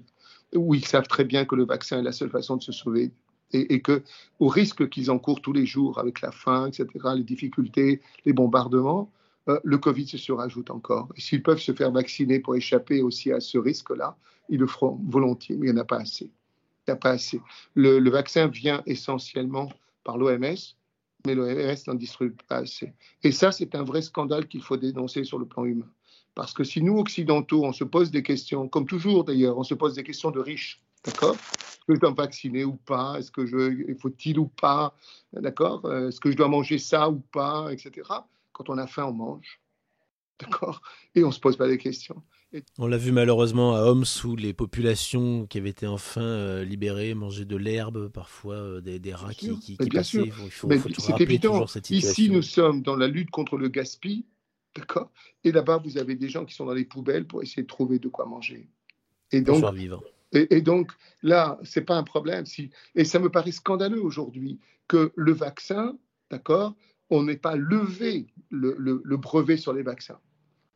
[0.55, 3.13] où ils savent très bien que le vaccin est la seule façon de se sauver
[3.53, 4.03] et, et que,
[4.39, 9.11] au risque qu'ils encourent tous les jours avec la faim, etc., les difficultés, les bombardements,
[9.47, 11.09] le Covid se surajoute encore.
[11.17, 14.17] Et s'ils peuvent se faire vacciner pour échapper aussi à ce risque-là,
[14.51, 16.25] ils le feront volontiers, mais il n'y en a pas assez.
[16.25, 17.41] Il n'y a pas assez.
[17.75, 19.73] Le, vaccin vient essentiellement
[20.05, 20.57] par l'OMS,
[21.27, 22.93] mais l'OMS n'en distribue pas assez.
[23.23, 25.89] Et ça, c'est un vrai scandale qu'il faut dénoncer sur le plan humain.
[26.35, 29.75] Parce que si nous, occidentaux, on se pose des questions, comme toujours d'ailleurs, on se
[29.75, 31.35] pose des questions de riches, d'accord?
[31.35, 33.19] Est-ce que je dois me vacciner ou pas?
[33.19, 34.95] Est-ce que je, faut-il ou pas?
[35.33, 35.85] D'accord?
[35.87, 37.73] Euh, Est-ce que je dois manger ça ou pas?
[37.73, 37.91] Etc.
[38.61, 39.59] Quand on a faim, on mange.
[40.41, 40.83] D'accord?
[41.15, 42.23] Et on ne se pose pas des questions.
[42.77, 47.15] On l'a vu malheureusement à Homs où les populations qui avaient été enfin euh, libérées
[47.15, 50.25] mangeaient de l'herbe, parfois euh, des, rats qui, qui, qui passaient.
[50.25, 50.69] Il faut,
[50.99, 51.65] c'est évident.
[51.89, 54.25] Ici, nous sommes dans la lutte contre le gaspillage.
[54.77, 55.11] D'accord?
[55.43, 57.99] Et là-bas, vous avez des gens qui sont dans les poubelles pour essayer de trouver
[57.99, 58.69] de quoi manger.
[59.33, 59.65] Et donc.
[60.33, 60.93] Et, et, donc
[61.23, 62.45] là, c'est pas un problème.
[62.45, 65.97] Si, et ça me paraît scandaleux aujourd'hui que le vaccin,
[66.31, 66.75] d'accord,
[67.11, 70.19] on n'est pas levé le, brevet sur les vaccins.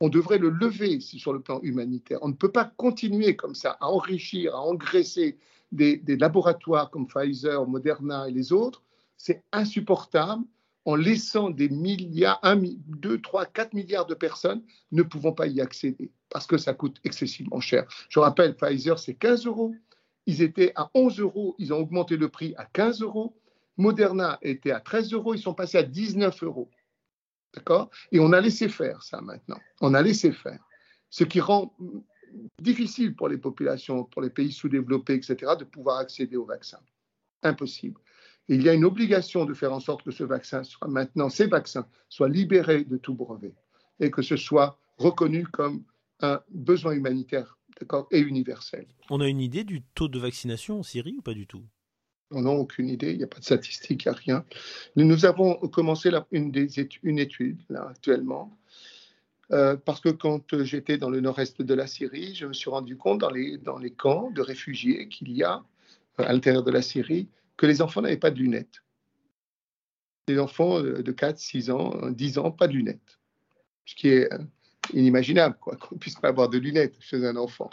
[0.00, 2.18] On devrait le lever sur le plan humanitaire.
[2.22, 5.38] On ne peut pas continuer comme ça à enrichir, à engraisser
[5.72, 8.82] des, laboratoires comme Pfizer, Moderna et les autres.
[9.16, 10.44] C'est insupportable
[10.84, 12.60] en laissant des milliards, 1,
[13.00, 16.98] 2, 3, 4 milliards de personnes ne pouvant pas y accéder parce que ça coûte
[17.04, 17.86] excessivement cher.
[18.08, 19.74] Je rappelle, Pfizer, c'est 15 euros.
[20.26, 23.36] Ils étaient à 11 euros, ils ont augmenté le prix à 15 euros.
[23.76, 26.70] Moderna était à 13 euros, ils sont passés à 19 euros.
[27.54, 27.90] D'accord?
[28.12, 29.58] Et on a laissé faire ça maintenant.
[29.80, 30.60] On a laissé faire.
[31.10, 31.76] Ce qui rend
[32.60, 36.78] difficile pour les populations, pour les pays sous-développés, etc., de pouvoir accéder au vaccin.
[37.42, 38.00] Impossible.
[38.48, 41.46] il y a une obligation de faire en sorte que ce vaccin soit maintenant, ces
[41.46, 43.54] vaccins soient libérés de tout brevet
[44.00, 45.84] et que ce soit reconnu comme
[46.20, 47.58] un besoin humanitaire
[48.10, 48.86] et universel.
[49.10, 51.64] On a une idée du taux de vaccination en Syrie ou pas du tout?
[52.30, 54.44] On n'a aucune idée, il n'y a pas de statistiques, il n'y a rien.
[54.96, 58.56] Nous, avons commencé une, étude actuellement,
[59.52, 62.96] euh, parce que quand j'étais dans le nord-est de la Syrie, je me suis rendu
[62.96, 65.62] compte dans les, camps de réfugiés qu'il y a
[66.20, 68.82] euh, à l'intérieur de la Syrie que les enfants n'avaient pas de lunettes.
[70.26, 73.18] Les enfants de 4, 6 ans, 10 ans, pas de lunettes.
[73.84, 74.38] Ce qui est euh,
[74.94, 77.68] inimaginable, quoi, qu'on ne puisse pas avoir de lunettes chez un enfant.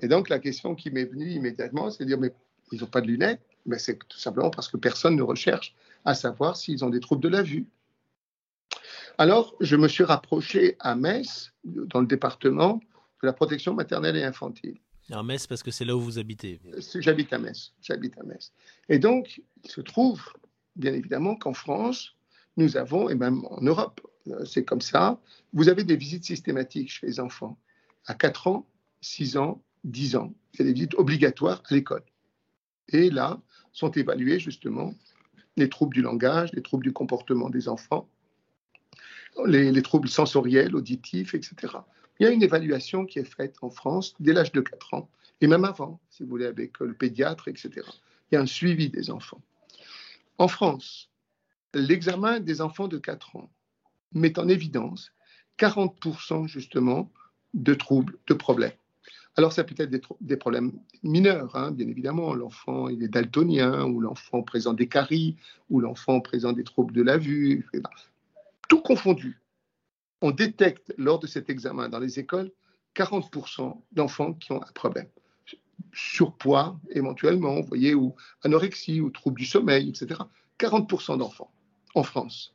[0.00, 2.32] Et donc la question qui m'est venue immédiatement, c'est de dire, mais
[2.70, 6.14] ils n'ont pas de lunettes, ben, c'est tout simplement parce que personne ne recherche à
[6.14, 7.66] savoir s'ils ont des troubles de la vue.
[9.18, 12.80] Alors, je me suis rapproché à Metz, dans le département
[13.22, 14.78] de la protection maternelle et infantile.
[15.10, 16.60] À Metz, parce que c'est là où vous habitez.
[16.96, 17.72] J'habite à Metz.
[17.82, 18.52] J'habite à Metz.
[18.88, 20.22] Et donc, il se trouve,
[20.76, 22.14] bien évidemment, qu'en France,
[22.56, 25.20] nous avons, et même en Europe, euh, c'est comme ça,
[25.52, 27.58] vous avez des visites systématiques chez les enfants.
[28.06, 28.66] À 4 ans,
[29.00, 30.34] 6 ans, 10 ans.
[30.54, 32.04] C'est des visites obligatoires à l'école.
[32.88, 33.40] Et là,
[33.72, 34.94] sont évalués justement
[35.56, 38.08] les troubles du langage, les troubles du comportement des enfants,
[39.46, 41.54] les, troubles sensoriels, auditifs, etc.
[42.18, 45.10] Il y a une évaluation qui est faite en France dès l'âge de 4 ans,
[45.40, 47.70] et même avant, si vous voulez, avec le pédiatre, etc.
[48.30, 49.40] Il y a un suivi des enfants.
[50.38, 51.10] En France,
[51.74, 53.50] l'examen des enfants de 4 ans
[54.12, 55.12] met en évidence
[55.58, 57.10] 40% justement
[57.54, 58.72] de troubles, de problèmes.
[59.36, 59.90] Alors, ça peut être
[60.20, 62.34] des, problèmes mineurs, hein, bien évidemment.
[62.34, 65.36] L'enfant, il est daltonien, ou l'enfant présente des caries,
[65.70, 67.66] ou l'enfant présente des troubles de la vue.
[68.68, 69.40] Tout confondu.
[70.20, 72.52] On détecte lors de cet examen dans les écoles
[72.94, 75.08] 40% d'enfants qui ont un problème.
[75.94, 80.20] Surpoids, éventuellement, vous voyez, ou anorexie, ou troubles du sommeil, etc.
[80.58, 81.50] 40% d'enfants
[81.94, 82.54] en France.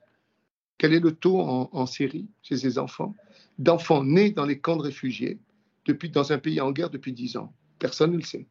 [0.78, 3.16] Quel est le taux en, en Syrie chez ces enfants
[3.58, 5.40] D'enfants nés dans les camps de réfugiés?
[5.88, 7.54] Depuis, dans un pays en guerre depuis dix ans.
[7.80, 8.48] Personne ne le sait.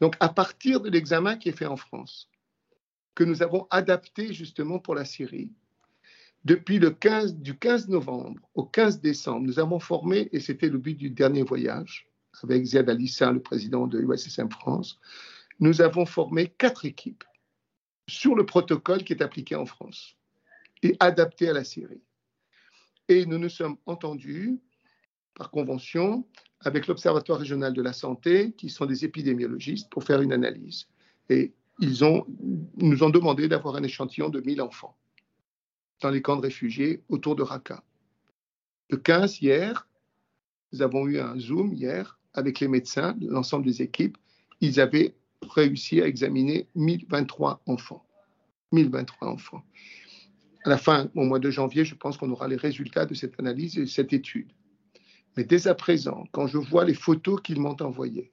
[0.00, 2.30] Donc, à partir de l'examen qui est fait en France,
[3.14, 5.50] que nous avons adapté justement pour la Syrie.
[6.44, 10.78] Depuis le 15, du 15 novembre au 15 décembre, nous avons formé, et c'était le
[10.78, 12.08] but du dernier voyage,
[12.42, 15.00] avec Ziad Alissa, le président de USSM France,
[15.58, 17.24] nous avons formé quatre équipes
[18.06, 20.16] sur le protocole qui est appliqué en France
[20.82, 22.02] et adapté à la Syrie.
[23.08, 24.60] Et nous nous sommes entendus
[25.36, 26.26] par convention
[26.60, 30.88] avec l'Observatoire régional de la santé, qui sont des épidémiologistes, pour faire une analyse.
[31.28, 32.02] Et ils
[32.78, 34.96] nous ont demandé d'avoir un échantillon de 1000 enfants
[36.00, 37.84] dans les camps de réfugiés autour de Raqqa.
[38.90, 39.86] Le 15 hier,
[40.72, 44.16] nous avons eu un Zoom hier avec les médecins, l'ensemble des équipes.
[44.60, 48.04] Ils avaient réussi à examiner 1023 enfants.
[48.72, 49.62] 1023 enfants.
[50.64, 53.38] À la fin, au mois de janvier, je pense qu'on aura les résultats de cette
[53.38, 54.50] analyse et de cette étude.
[55.36, 58.32] Mais dès à présent, quand je vois les photos qu'ils m'ont envoyées,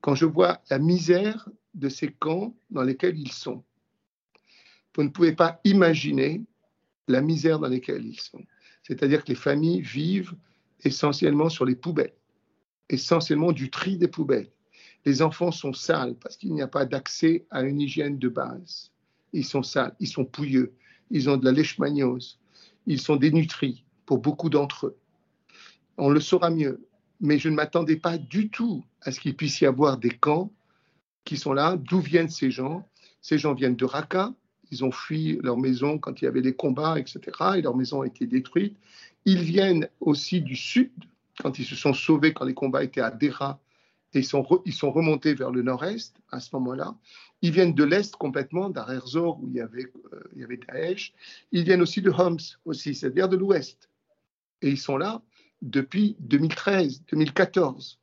[0.00, 3.64] quand je vois la misère de ces camps dans lesquels ils sont,
[4.94, 6.44] vous ne pouvez pas imaginer
[7.08, 8.42] la misère dans laquelle ils sont.
[8.82, 10.34] C'est-à-dire que les familles vivent
[10.84, 12.14] essentiellement sur les poubelles,
[12.88, 14.50] essentiellement du tri des poubelles.
[15.04, 18.92] Les enfants sont sales parce qu'il n'y a pas d'accès à une hygiène de base.
[19.32, 20.74] Ils sont sales, ils sont pouilleux,
[21.10, 22.38] ils ont de la leishmaniose,
[22.86, 24.96] ils sont dénutris pour beaucoup d'entre eux.
[25.98, 26.86] On le saura mieux,
[27.20, 30.52] mais je ne m'attendais pas du tout à ce qu'il puisse y avoir des camps
[31.24, 31.76] qui sont là.
[31.76, 32.88] D'où viennent ces gens?
[33.22, 34.34] Ces gens viennent de Raqqa,
[34.70, 37.20] ils ont fui leur maison quand il y avait des combats, etc.
[37.56, 38.76] Et leur maison a été détruite.
[39.24, 40.92] Ils viennent aussi du sud,
[41.40, 43.60] quand ils se sont sauvés, quand les combats étaient à Dera,
[44.14, 46.96] et ils sont, ils sont remontés vers le nord-est à ce moment-là.
[47.42, 50.56] Ils viennent de l'est complètement, d'Arer Zor, où il y, avait, euh, il y avait
[50.58, 51.12] Daesh.
[51.52, 53.90] Ils viennent aussi de Homs, aussi, c'est-à-dire de l'ouest.
[54.62, 55.20] Et ils sont là
[55.62, 57.98] depuis 2013, 2014.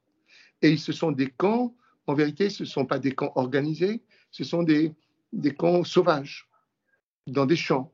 [0.62, 1.76] Et ce sont des camps,
[2.08, 4.94] en vérité, ce ne sont pas des camps organisés, ce sont des,
[5.32, 6.50] des camps sauvages
[7.28, 7.92] dans des champs.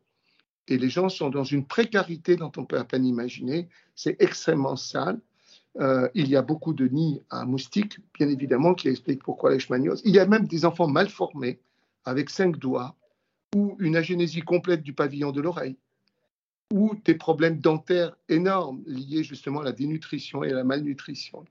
[0.67, 3.69] Et les gens sont dans une précarité dont on peut à peine imaginer.
[3.95, 5.19] C'est extrêmement sale.
[5.79, 10.01] Euh, il y a beaucoup de nids à moustiques, bien évidemment, qui expliquent pourquoi les.
[10.05, 11.59] Il y a même des enfants mal formés,
[12.05, 12.95] avec cinq doigts,
[13.55, 15.77] ou une agénésie complète du pavillon de l'oreille,
[16.73, 21.43] ou des problèmes dentaires énormes liés justement à la dénutrition et à la malnutrition.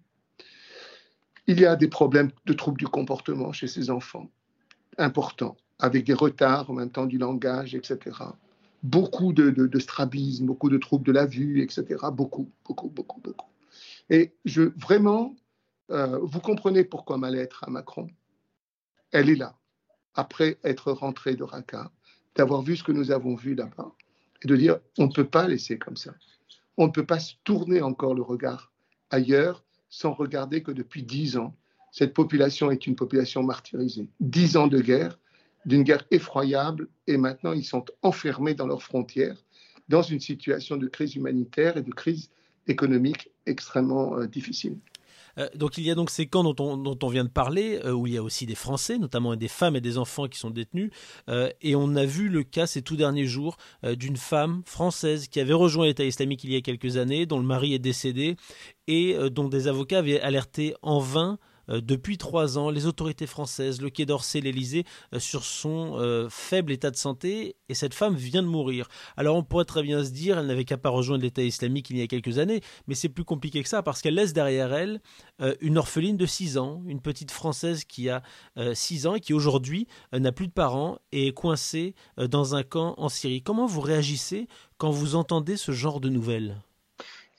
[1.47, 4.31] Il y a des problèmes de troubles du comportement chez ces enfants,
[4.97, 8.17] importants avec des retards en même temps du langage, etc.
[8.83, 11.97] Beaucoup de, strabisme, beaucoup de troubles de la vue, etc.
[12.13, 13.49] Beaucoup, beaucoup, beaucoup, beaucoup.
[14.11, 15.35] Et je, vraiment,
[15.91, 18.09] euh, vous comprenez pourquoi ma lettre à Macron,
[19.11, 19.57] elle est là,
[20.15, 21.91] après être rentré de Raqqa,
[22.37, 23.93] d'avoir vu ce que nous avons vu là-bas,
[24.43, 26.15] et de dire, on ne peut pas laisser comme ça.
[26.77, 28.73] On ne peut pas tourner encore le regard
[29.11, 31.57] ailleurs sans regarder que depuis dix ans,
[31.91, 34.09] cette population est une population martyrisée.
[34.21, 35.19] Dix ans de guerre,
[35.65, 39.37] d'une guerre effroyable et maintenant ils sont enfermés dans leurs frontières
[39.89, 42.31] dans une situation de crise humanitaire et de crise
[42.67, 44.77] économique extrêmement euh, difficile.
[45.39, 47.81] Euh, donc il y a donc ces camps dont on, dont on vient de parler,
[47.85, 50.39] euh, où il y a aussi des Français, notamment des femmes et des enfants qui
[50.39, 50.91] sont détenus.
[51.61, 55.53] et on a vu le cas ces tout derniers jours d'une femme française qui avait
[55.53, 58.37] rejoint l'État islamique il y a quelques années, dont le mari est décédé
[58.87, 63.81] et dont des avocats avaient alerté en vain euh, depuis trois ans les autorités françaises,
[63.81, 68.15] le Quai d'Orsay, l'Élysée, euh, sur son euh, faible état de santé et cette femme
[68.15, 68.89] vient de mourir.
[69.17, 71.99] Alors on pourrait très bien se dire, elle n'avait qu'à pas rejoindre l'État islamique il
[71.99, 75.01] y a quelques années, mais c'est plus compliqué que ça parce qu'elle laisse derrière elle
[75.61, 78.23] une orpheline de 6 ans, une petite française qui a
[78.75, 82.95] 6 ans et qui aujourd'hui n'a plus de parents et est coincée dans un camp
[82.97, 83.43] en Syrie.
[83.43, 86.61] Comment vous réagissez quand vous entendez ce genre de nouvelles?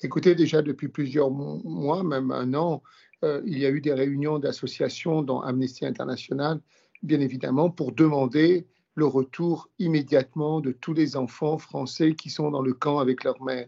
[0.01, 2.81] Écoutez, déjà depuis plusieurs mois, même un an,
[3.23, 6.59] euh, il y a eu des réunions d'associations, dont Amnesty International,
[7.03, 12.61] bien évidemment, pour demander le retour immédiatement de tous les enfants français qui sont dans
[12.61, 13.67] le camp avec leur mère.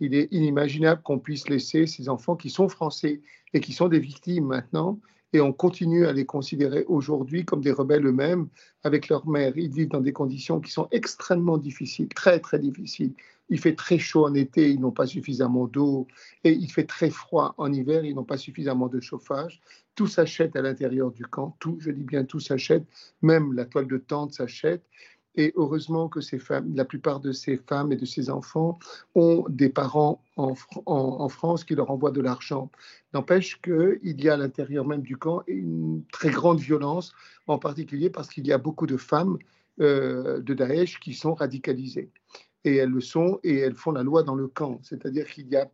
[0.00, 3.20] Il est inimaginable qu'on puisse laisser ces enfants qui sont français
[3.54, 4.98] et qui sont des victimes maintenant,
[5.32, 8.48] et on continue à les considérer aujourd'hui comme des rebelles eux-mêmes
[8.82, 9.56] avec leur mère.
[9.56, 13.14] Ils vivent dans des conditions qui sont extrêmement difficiles, très très difficiles.
[13.52, 16.06] Il fait très chaud en été, ils n'ont pas suffisamment d'eau,
[16.42, 19.60] et il fait très froid en hiver, ils n'ont pas suffisamment de chauffage.
[19.94, 22.86] Tout s'achète à l'intérieur du camp, tout, je dis bien tout s'achète,
[23.20, 24.82] même la toile de tente s'achète.
[25.34, 26.20] Et heureusement que
[26.74, 28.78] la plupart de ces femmes et de ces enfants
[29.14, 30.54] ont des parents en,
[30.86, 32.70] en, France qui leur envoient de l'argent.
[33.12, 37.12] N'empêche qu'il y a à l'intérieur même du camp une très grande violence,
[37.46, 39.36] en particulier parce qu'il y a beaucoup de femmes
[39.80, 42.10] euh, de Daesh qui sont radicalisées.
[42.64, 44.78] Et elles le sont et elles font la loi dans le camp.
[44.82, 45.68] C'est-à-dire qu'il y a,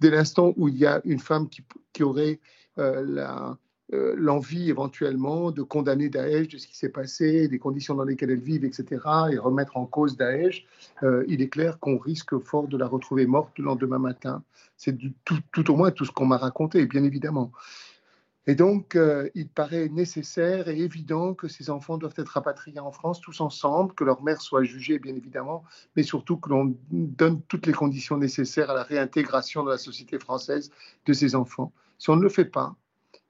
[0.00, 1.62] dès l'instant où il y a une femme qui,
[1.92, 2.40] qui aurait
[2.78, 3.58] euh, la,
[3.94, 8.30] euh, l'envie éventuellement de condamner Daesh de ce qui s'est passé, des conditions dans lesquelles
[8.30, 8.86] elles vivent, etc.,
[9.30, 10.64] et remettre en cause Daesh,
[11.02, 14.42] euh, il est clair qu'on risque fort de la retrouver morte le lendemain matin.
[14.78, 17.52] C'est tout, tout, au moins tout ce qu'on m'a raconté, bien évidemment.
[18.48, 22.90] Et donc, euh, il paraît nécessaire et évident que ces enfants doivent être rapatriés en
[22.90, 25.62] France tous ensemble, que leur mère soit jugée, bien évidemment,
[25.94, 30.18] mais surtout que l'on donne toutes les conditions nécessaires à la réintégration dans la société
[30.18, 30.70] française
[31.06, 31.72] de ces enfants.
[31.98, 32.74] Si on ne le fait pas,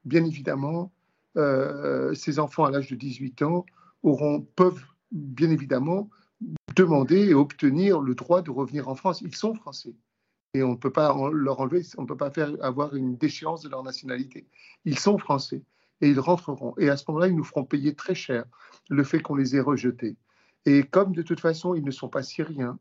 [0.07, 0.91] bien évidemment,
[1.37, 3.67] euh, ces enfants à l'âge de 18 ans
[4.03, 6.09] auront, peuvent bien évidemment
[6.75, 9.21] demander et obtenir le droit de revenir en France.
[9.21, 9.95] Ils sont français
[10.55, 13.63] et on ne peut pas leur enlever, on ne peut pas faire avoir une déchéance
[13.63, 14.47] de leur nationalité.
[14.85, 15.63] Ils sont français
[16.01, 16.75] et ils rentreront.
[16.79, 18.45] Et à ce moment-là, ils nous feront payer très cher
[18.91, 20.17] le fait qu'on les ait rejetés.
[20.67, 22.79] Et comme de toute façon, ils ne sont pas syriens,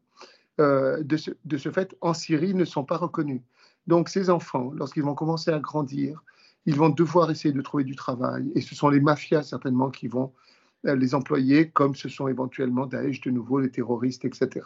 [0.60, 3.42] euh, de, ce, de, ce, fait, en Syrie, ils ne sont pas reconnus.
[3.88, 6.24] Donc ces enfants, lorsqu'ils vont commencer à grandir,
[6.66, 8.52] ils vont devoir essayer de trouver du travail.
[8.54, 10.34] Et ce sont les mafias certainement qui vont
[10.86, 14.66] euh, les employer, comme ce sont éventuellement Daesh de nouveau, les terroristes, etc.,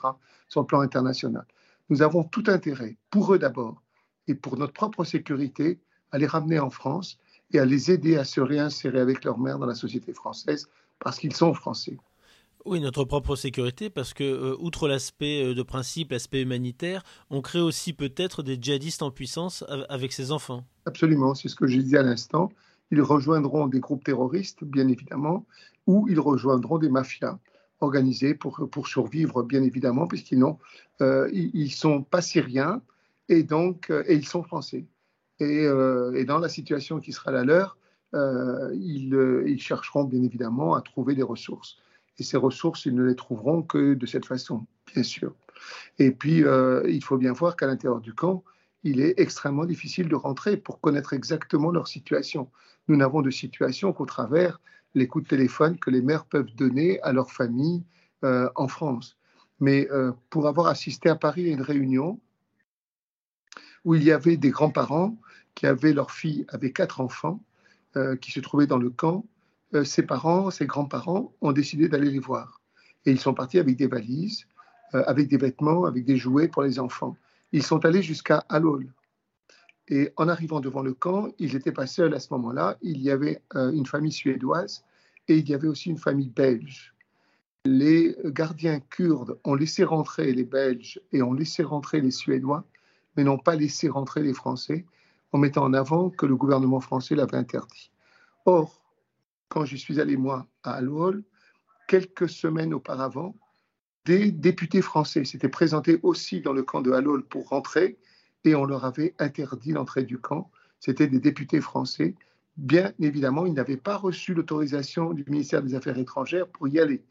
[0.49, 1.45] sur le plan international
[1.89, 3.81] nous avons tout intérêt, pour eux d'abord,
[4.27, 5.79] et pour notre propre sécurité,
[6.11, 7.17] à les ramener en France
[7.51, 10.67] et à les aider à se réinsérer avec leur mère dans la société française,
[10.99, 11.97] parce qu'ils sont français.
[12.65, 17.41] Oui, notre propre sécurité, parce que, euh, outre l'aspect euh, de principe, l'aspect humanitaire, on
[17.41, 20.65] crée aussi peut-être des djihadistes en puissance avec ces enfants.
[20.85, 22.49] Absolument, c'est ce que j'ai dit à l'instant.
[22.89, 25.45] Ils rejoindront des groupes terroristes, bien évidemment,
[25.85, 27.37] ou ils rejoindront des mafias
[27.79, 30.57] organisés pour, pour survivre, bien évidemment, puisqu'ils n'ont,
[31.01, 32.81] euh, ils, sont pas syriens
[33.29, 34.85] et donc euh, et ils sont français.
[35.39, 37.77] Et, euh, et, dans la situation qui sera la leur,
[38.13, 41.77] ils, ils, chercheront bien évidemment à trouver des ressources.
[42.17, 45.35] Et ces ressources, ils ne les trouveront que de cette façon, bien sûr.
[45.99, 46.45] Et puis,
[46.87, 48.45] il faut bien voir qu'à l'intérieur du camp,
[48.83, 52.49] il est extrêmement difficile de rentrer pour connaître exactement leur situation.
[52.87, 54.61] Nous n'avons de situation qu'au travers
[54.95, 57.83] les coups de téléphone que les mères peuvent donner à leur famille
[58.23, 59.17] euh, en France.
[59.59, 62.19] Mais euh, pour avoir assisté à Paris à une réunion
[63.83, 65.15] où il y avait des grands-parents
[65.53, 67.43] qui avaient leur fille avec quatre enfants
[67.97, 69.25] euh, qui se trouvaient dans le camp,
[69.83, 72.61] ses parents, ses grands-parents ont décidé d'aller les voir.
[73.05, 74.45] Et ils sont partis avec des valises,
[74.93, 77.17] avec des vêtements, avec des jouets pour les enfants.
[77.51, 78.87] Ils sont allés jusqu'à Alol.
[79.87, 82.77] Et en arrivant devant le camp, ils n'étaient pas seuls à ce moment-là.
[82.81, 84.83] Il y avait une famille suédoise
[85.27, 86.95] et il y avait aussi une famille belge.
[87.65, 92.63] Les gardiens kurdes ont laissé rentrer les Belges et ont laissé rentrer les Suédois,
[93.17, 94.85] mais n'ont pas laissé rentrer les Français,
[95.31, 97.89] en mettant en avant que le gouvernement français l'avait interdit.
[98.45, 98.83] Or,
[99.49, 101.23] quand je suis allé, moi, à Alol,
[101.87, 103.35] quelques semaines auparavant,
[104.05, 107.97] des députés français s'étaient présentés aussi dans le camp de Halol pour rentrer
[108.45, 110.49] et on leur avait interdit l'entrée du camp.
[110.79, 112.15] C'était des députés français
[112.57, 117.03] bien évidemment, ils n'avaient pas reçu l'autorisation du ministère des Affaires étrangères pour y aller.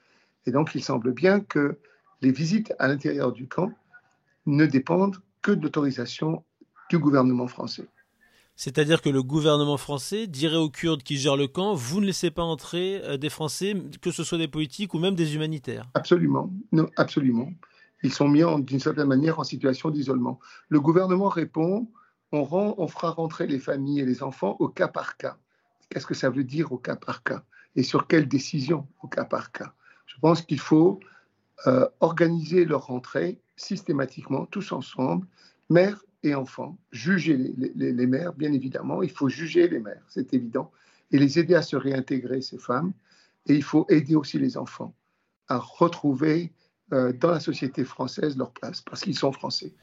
[0.46, 1.78] Et donc, il semble bien que
[2.22, 3.72] les visites à l'intérieur du camp
[4.46, 6.44] ne dépendent que de l'autorisation
[6.90, 7.86] du gouvernement français.
[8.56, 12.30] C'est-à-dire que le gouvernement français dirait aux Kurdes qui gèrent le camp, vous ne laissez
[12.30, 15.88] pas entrer euh, des Français, que ce soit des politiques ou même des humanitaires.
[15.94, 17.50] Absolument, non, absolument.
[18.04, 20.38] Ils sont mis d'une certaine manière en situation d'isolement.
[20.68, 21.88] Le gouvernement répond
[22.30, 25.38] on, fera rentrer les familles et les enfants au cas par cas.
[25.88, 27.44] Qu'est-ce que ça veut dire au cas par cas?
[27.76, 29.72] Et sur quelle décision au cas par cas?
[30.06, 31.00] Je pense qu'il faut
[31.66, 35.26] euh, organiser leur rentrée systématiquement, tous ensemble,
[35.70, 40.72] mères et enfants, juger les, mères, bien évidemment, il faut juger les mères, c'est évident,
[41.10, 42.92] et les aider à se réintégrer, ces femmes,
[43.46, 44.94] et il faut aider aussi les enfants
[45.48, 46.52] à retrouver
[46.94, 49.74] dans la société française leur place, parce qu'ils sont français.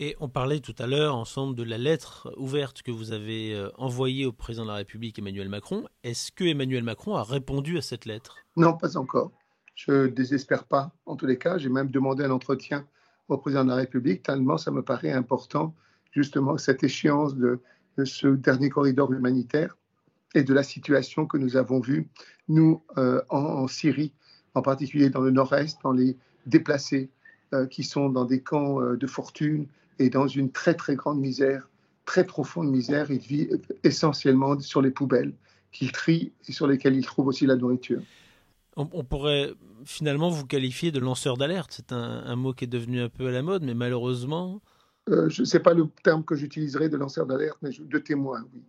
[0.00, 3.68] Et on parlait tout à l'heure ensemble de la lettre ouverte que vous avez euh,
[3.78, 5.88] envoyée au président de la République Emmanuel Macron.
[6.04, 8.36] Est-ce que Emmanuel Macron a répondu à cette lettre?
[8.56, 9.32] Non, pas encore.
[9.74, 10.92] Je ne désespère pas.
[11.04, 12.86] En tous les cas, j'ai même demandé un entretien
[13.26, 15.74] au président de la République, tellement ça me paraît important,
[16.12, 17.60] justement, cette échéance de,
[18.04, 19.76] ce dernier corridor humanitaire
[20.34, 22.08] et de la situation que nous avons vue,
[22.46, 24.12] nous, euh, en, Syrie,
[24.54, 26.16] en particulier dans le nord-est, dans les
[26.46, 27.10] déplacés
[27.54, 29.66] euh, qui sont dans des camps de fortune,
[29.98, 31.68] et dans une très très grande misère,
[32.04, 33.10] très profonde misère.
[33.10, 33.48] Il vit
[33.84, 35.32] essentiellement sur les poubelles
[35.72, 38.00] qu'il trie et sur lesquelles il trouve aussi la nourriture.
[38.76, 39.52] On, pourrait
[39.84, 41.72] finalement vous qualifier de lanceur d'alerte.
[41.72, 44.62] C'est un, mot qui est devenu un peu à la mode, mais malheureusement.
[45.08, 48.44] Euh, je ne sais pas le terme que j'utiliserai de lanceur d'alerte, mais de témoin,
[48.54, 48.62] oui,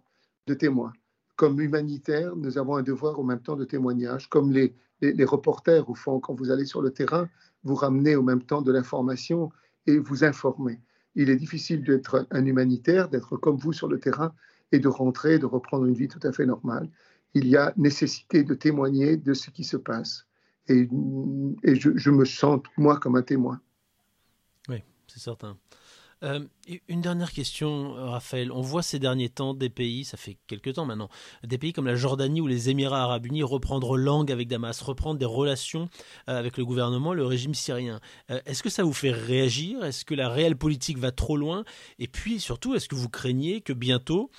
[0.47, 0.93] de témoin.
[1.35, 5.25] Comme humanitaire, nous avons un devoir au même temps de témoignage, comme les, les, les
[5.25, 7.29] reporters, au fond, quand vous allez sur le terrain,
[7.63, 9.51] vous ramenez au même temps de l'information
[9.87, 10.79] et vous informez
[11.15, 14.33] il est difficile d'être un humanitaire, d'être comme vous sur le terrain
[14.71, 16.89] et de rentrer, de reprendre une vie tout à fait normale.
[17.33, 20.25] Il y a nécessité de témoigner de ce qui se passe.
[20.67, 23.59] Et, je me sens, moi, comme un témoin.
[24.67, 25.57] Oui, c'est certain.
[26.23, 26.41] Euh,
[26.89, 28.51] une dernière question, Raphaël.
[28.51, 31.09] On voit ces derniers temps des pays, ça fait quelques temps maintenant,
[31.43, 35.17] des pays comme la Jordanie ou les Émirats arabes unis reprendre langue avec Damas, reprendre
[35.17, 35.89] des relations
[36.27, 38.01] euh, avec le gouvernement, le régime syrien.
[38.31, 39.83] Euh, est-ce que ça vous fait réagir?
[39.83, 41.63] Est-ce que la réelle politique va trop loin?
[41.99, 44.29] Et puis surtout, est-ce que vous craignez que bientôt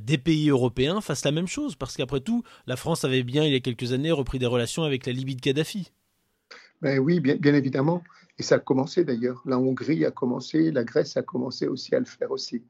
[0.00, 1.74] des pays européens fassent la même chose?
[1.74, 4.84] Parce qu'après tout, la France avait bien, il y a quelques années, repris des relations
[4.84, 5.90] avec la Libye de Kadhafi.
[6.82, 8.02] Ben oui, bien, bien évidemment.
[8.38, 9.42] Et ça a commencé d'ailleurs.
[9.44, 12.62] La Hongrie a commencé, la Grèce a commencé aussi à le faire aussi,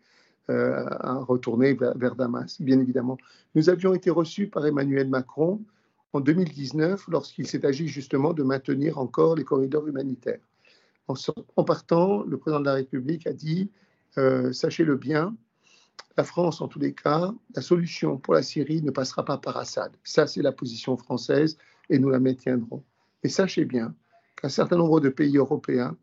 [0.51, 3.17] euh, à retourner vers, Damas, bien évidemment.
[3.55, 5.63] Nous avions été reçus par Emmanuel Macron
[6.13, 10.41] en 2019 lorsqu'il s'est agi justement de maintenir encore les corridors humanitaires.
[11.09, 13.71] En, partant, le président de la République a dit,
[14.19, 15.37] euh, sachez-le bien,
[16.17, 19.57] la France, en tous les cas, la solution pour la Syrie ne passera pas par
[19.57, 19.93] Assad.
[20.05, 21.57] Ça, c'est la position française
[21.89, 22.83] et nous la maintiendrons.
[23.23, 23.95] Et sachez bien
[24.43, 25.97] un certain nombre de pays européens,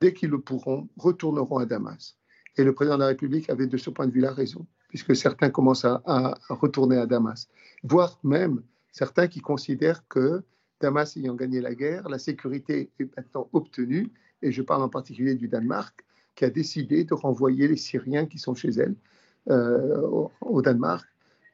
[0.00, 2.16] dès qu'ils le pourront, retourneront à Damas.
[2.56, 5.50] Et le président de la République avait de ce point de vue-là raison, puisque certains
[5.50, 7.48] commencent à, retourner à Damas,
[7.82, 8.62] voire même
[8.92, 10.42] certains qui considèrent que
[10.80, 14.10] Damas ayant gagné la guerre, la sécurité est maintenant obtenue,
[14.42, 18.38] et je parle en particulier du Danemark, qui a décidé de renvoyer les Syriens qui
[18.38, 18.94] sont chez elle
[19.50, 21.06] euh, au, Danemark,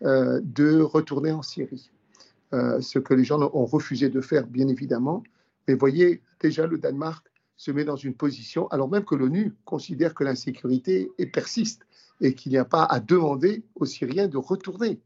[0.03, 1.91] euh, de retourner en Syrie.
[2.53, 5.24] Euh, ce que les gens ont refusé de faire, bien évidemment,
[5.67, 10.14] mais voyez, déjà le Danemark se met dans une position, alors même que l'ONU considère
[10.14, 11.87] que l'insécurité persiste
[12.21, 15.01] et qu'il n'y a pas à demander aux Syriens de retourner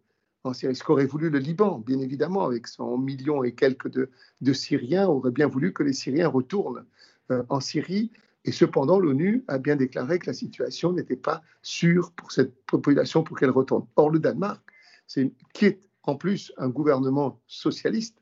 [0.45, 0.77] en Syrie.
[0.77, 5.31] Ce qu'aurait voulu le Liban, bien évidemment, avec son million et quelques de, Syriens, aurait
[5.31, 6.85] bien voulu que les Syriens retournent
[7.31, 8.11] euh, en Syrie.
[8.45, 13.23] Et cependant, l'ONU a bien déclaré que la situation n'était pas sûre pour cette population
[13.23, 13.87] pour qu'elle retourne.
[13.97, 14.63] Or, le Danemark,
[15.07, 18.17] qui est en plus un gouvernement socialiste,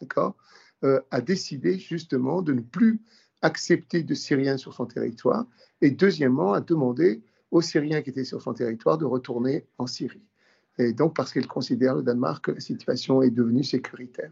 [0.00, 0.36] d'accord,
[0.84, 3.00] euh, a décidé justement de ne plus
[3.42, 5.46] accepter de Syriens sur son territoire
[5.80, 10.22] et deuxièmement a demandé aux Syriens qui étaient sur son territoire de retourner en Syrie.
[10.78, 14.30] Et donc parce qu'il considère le Danemark que la situation est devenue sécuritaire.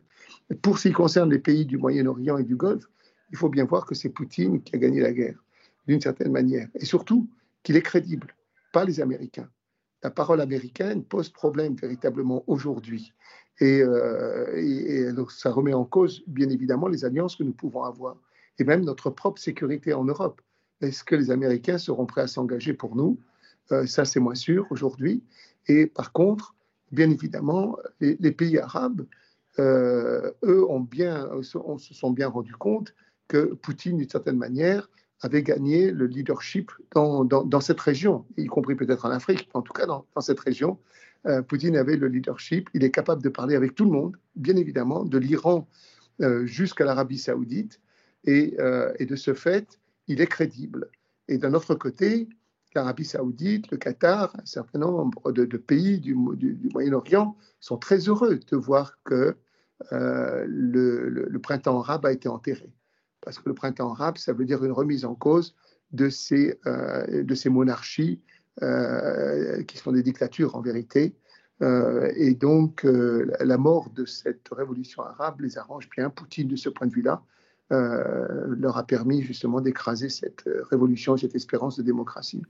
[0.63, 2.89] pour ce qui concerne les pays du Moyen-Orient et du Golfe,
[3.31, 5.43] il faut bien voir que c'est Poutine qui a gagné la guerre,
[5.87, 7.29] d'une certaine manière, et surtout
[7.63, 8.35] qu'il est crédible,
[8.73, 9.49] pas les Américains.
[10.03, 13.15] La parole américaine pose problème véritablement aujourd'hui.
[13.63, 18.17] Euh, et, donc ça remet en cause, bien évidemment, les alliances que nous pouvons avoir
[18.59, 20.41] et même notre propre sécurité en Europe.
[20.81, 23.19] Est-ce que les Américains seront prêts à s'engager pour nous?
[23.73, 25.23] Euh, Ça, c'est moins sûr aujourd'hui.
[25.67, 26.55] Et par contre,
[26.93, 29.07] bien évidemment, les, pays arabes,
[29.59, 31.59] euh, eux, ont bien, se
[31.95, 32.95] sont bien rendus compte
[33.29, 34.91] que Poutine, d'une certaine manière,
[35.21, 39.87] avait gagné le leadership dans, cette région, y compris peut-être en Afrique, en tout cas
[39.87, 40.79] dans cette région.
[41.27, 44.57] Euh, Poutine avait le leadership, il est capable de parler avec tout le monde, bien
[44.57, 45.67] évidemment, de l'Iran
[46.21, 47.81] euh, jusqu'à l'Arabie saoudite,
[48.25, 50.89] et, euh, et, de ce fait, il est crédible.
[51.29, 52.29] Et d'un autre côté,
[52.75, 58.57] l'Arabie saoudite, le Qatar, un certain nombre de, pays du, Moyen-Orient sont très heureux de
[58.57, 59.37] voir que
[59.91, 62.73] le, printemps arabe a été enterré.
[63.21, 65.55] Parce que le printemps arabe, ça veut dire une remise en cause
[65.93, 66.59] de ces,
[67.47, 68.21] monarchies
[68.61, 71.15] qui sont des dictatures en vérité.
[71.63, 76.11] Euh, et donc, euh, la mort de cette révolution arabe les arrange bien.
[76.11, 77.23] Poutine, de ce point de vue-là,
[77.71, 82.43] leur a permis justement d'écraser cette révolution, cette espérance de démocratie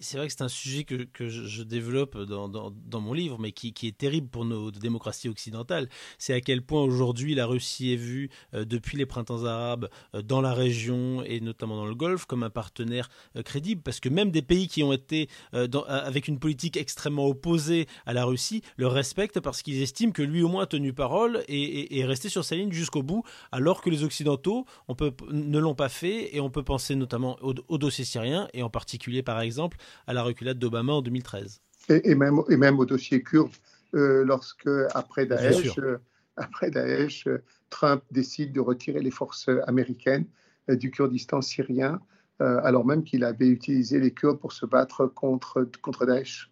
[0.00, 3.52] c'est vrai que c'est un sujet que, que je, développe dans, dans, mon livre, mais
[3.52, 5.88] qui, qui, est terrible pour nos démocraties occidentales.
[6.18, 10.22] C'est à quel point aujourd'hui la Russie est vue, euh, depuis les printemps arabes, euh,
[10.22, 13.82] dans la région et notamment dans le Golfe, comme un partenaire euh, crédible.
[13.82, 18.24] Parce que même des pays qui ont été avec une politique extrêmement opposée à la
[18.24, 22.04] Russie le respectent parce qu'ils estiment que lui au moins a tenu parole et, est
[22.04, 23.22] resté sur sa ligne jusqu'au bout,
[23.52, 26.34] alors que les Occidentaux on peut, ne l'ont pas fait.
[26.34, 29.73] Et on peut penser notamment au dossier syrien et en particulier, par exemple,
[30.06, 31.60] à la reculade d'Obama en 2013.
[31.88, 33.50] Et, même, et même au dossier kurde,
[33.94, 35.98] euh, lorsque, après Daesh, euh,
[36.36, 40.26] après Daesh, euh, Trump décide de retirer les forces américaines
[40.68, 42.00] du Kurdistan syrien,
[42.38, 46.50] alors même qu'il avait utilisé les Kurdes pour se battre contre, contre Daesh.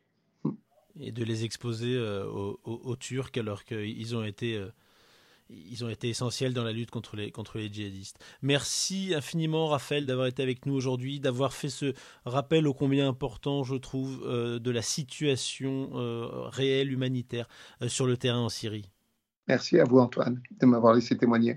[1.01, 4.62] Et de les exposer aux, aux, Turcs alors qu'ils ont été
[5.70, 8.18] ils ont été essentiels dans la lutte contre les, contre les djihadistes.
[8.42, 11.94] Merci infiniment, Raphaël, d'avoir été avec nous aujourd'hui, d'avoir fait ce
[12.24, 17.48] rappel ô combien important, je trouve, euh, de la situation euh, réelle humanitaire
[17.82, 18.90] euh, sur le terrain en Syrie.
[19.48, 21.57] Merci à vous, Antoine, de m'avoir laissé témoigner.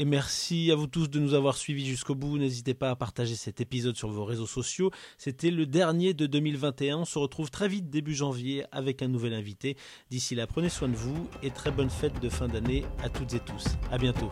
[0.00, 2.38] Et merci à vous tous de nous avoir suivis jusqu'au bout.
[2.38, 4.90] N'hésitez pas à partager cet épisode sur vos réseaux sociaux.
[5.18, 7.00] C'était le dernier de 2021.
[7.00, 9.76] On se retrouve très vite début janvier avec un nouvel invité.
[10.10, 13.34] D'ici là, prenez soin de vous et très bonne fête de fin d'année à toutes
[13.34, 13.66] et tous.
[13.92, 14.30] À bientôt.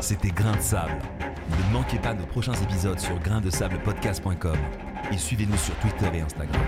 [0.00, 0.98] C'était Grain de sable.
[1.50, 4.56] Ne manquez pas nos prochains épisodes sur graindesablepodcast.com
[5.12, 6.62] et suivez-nous sur Twitter et Instagram.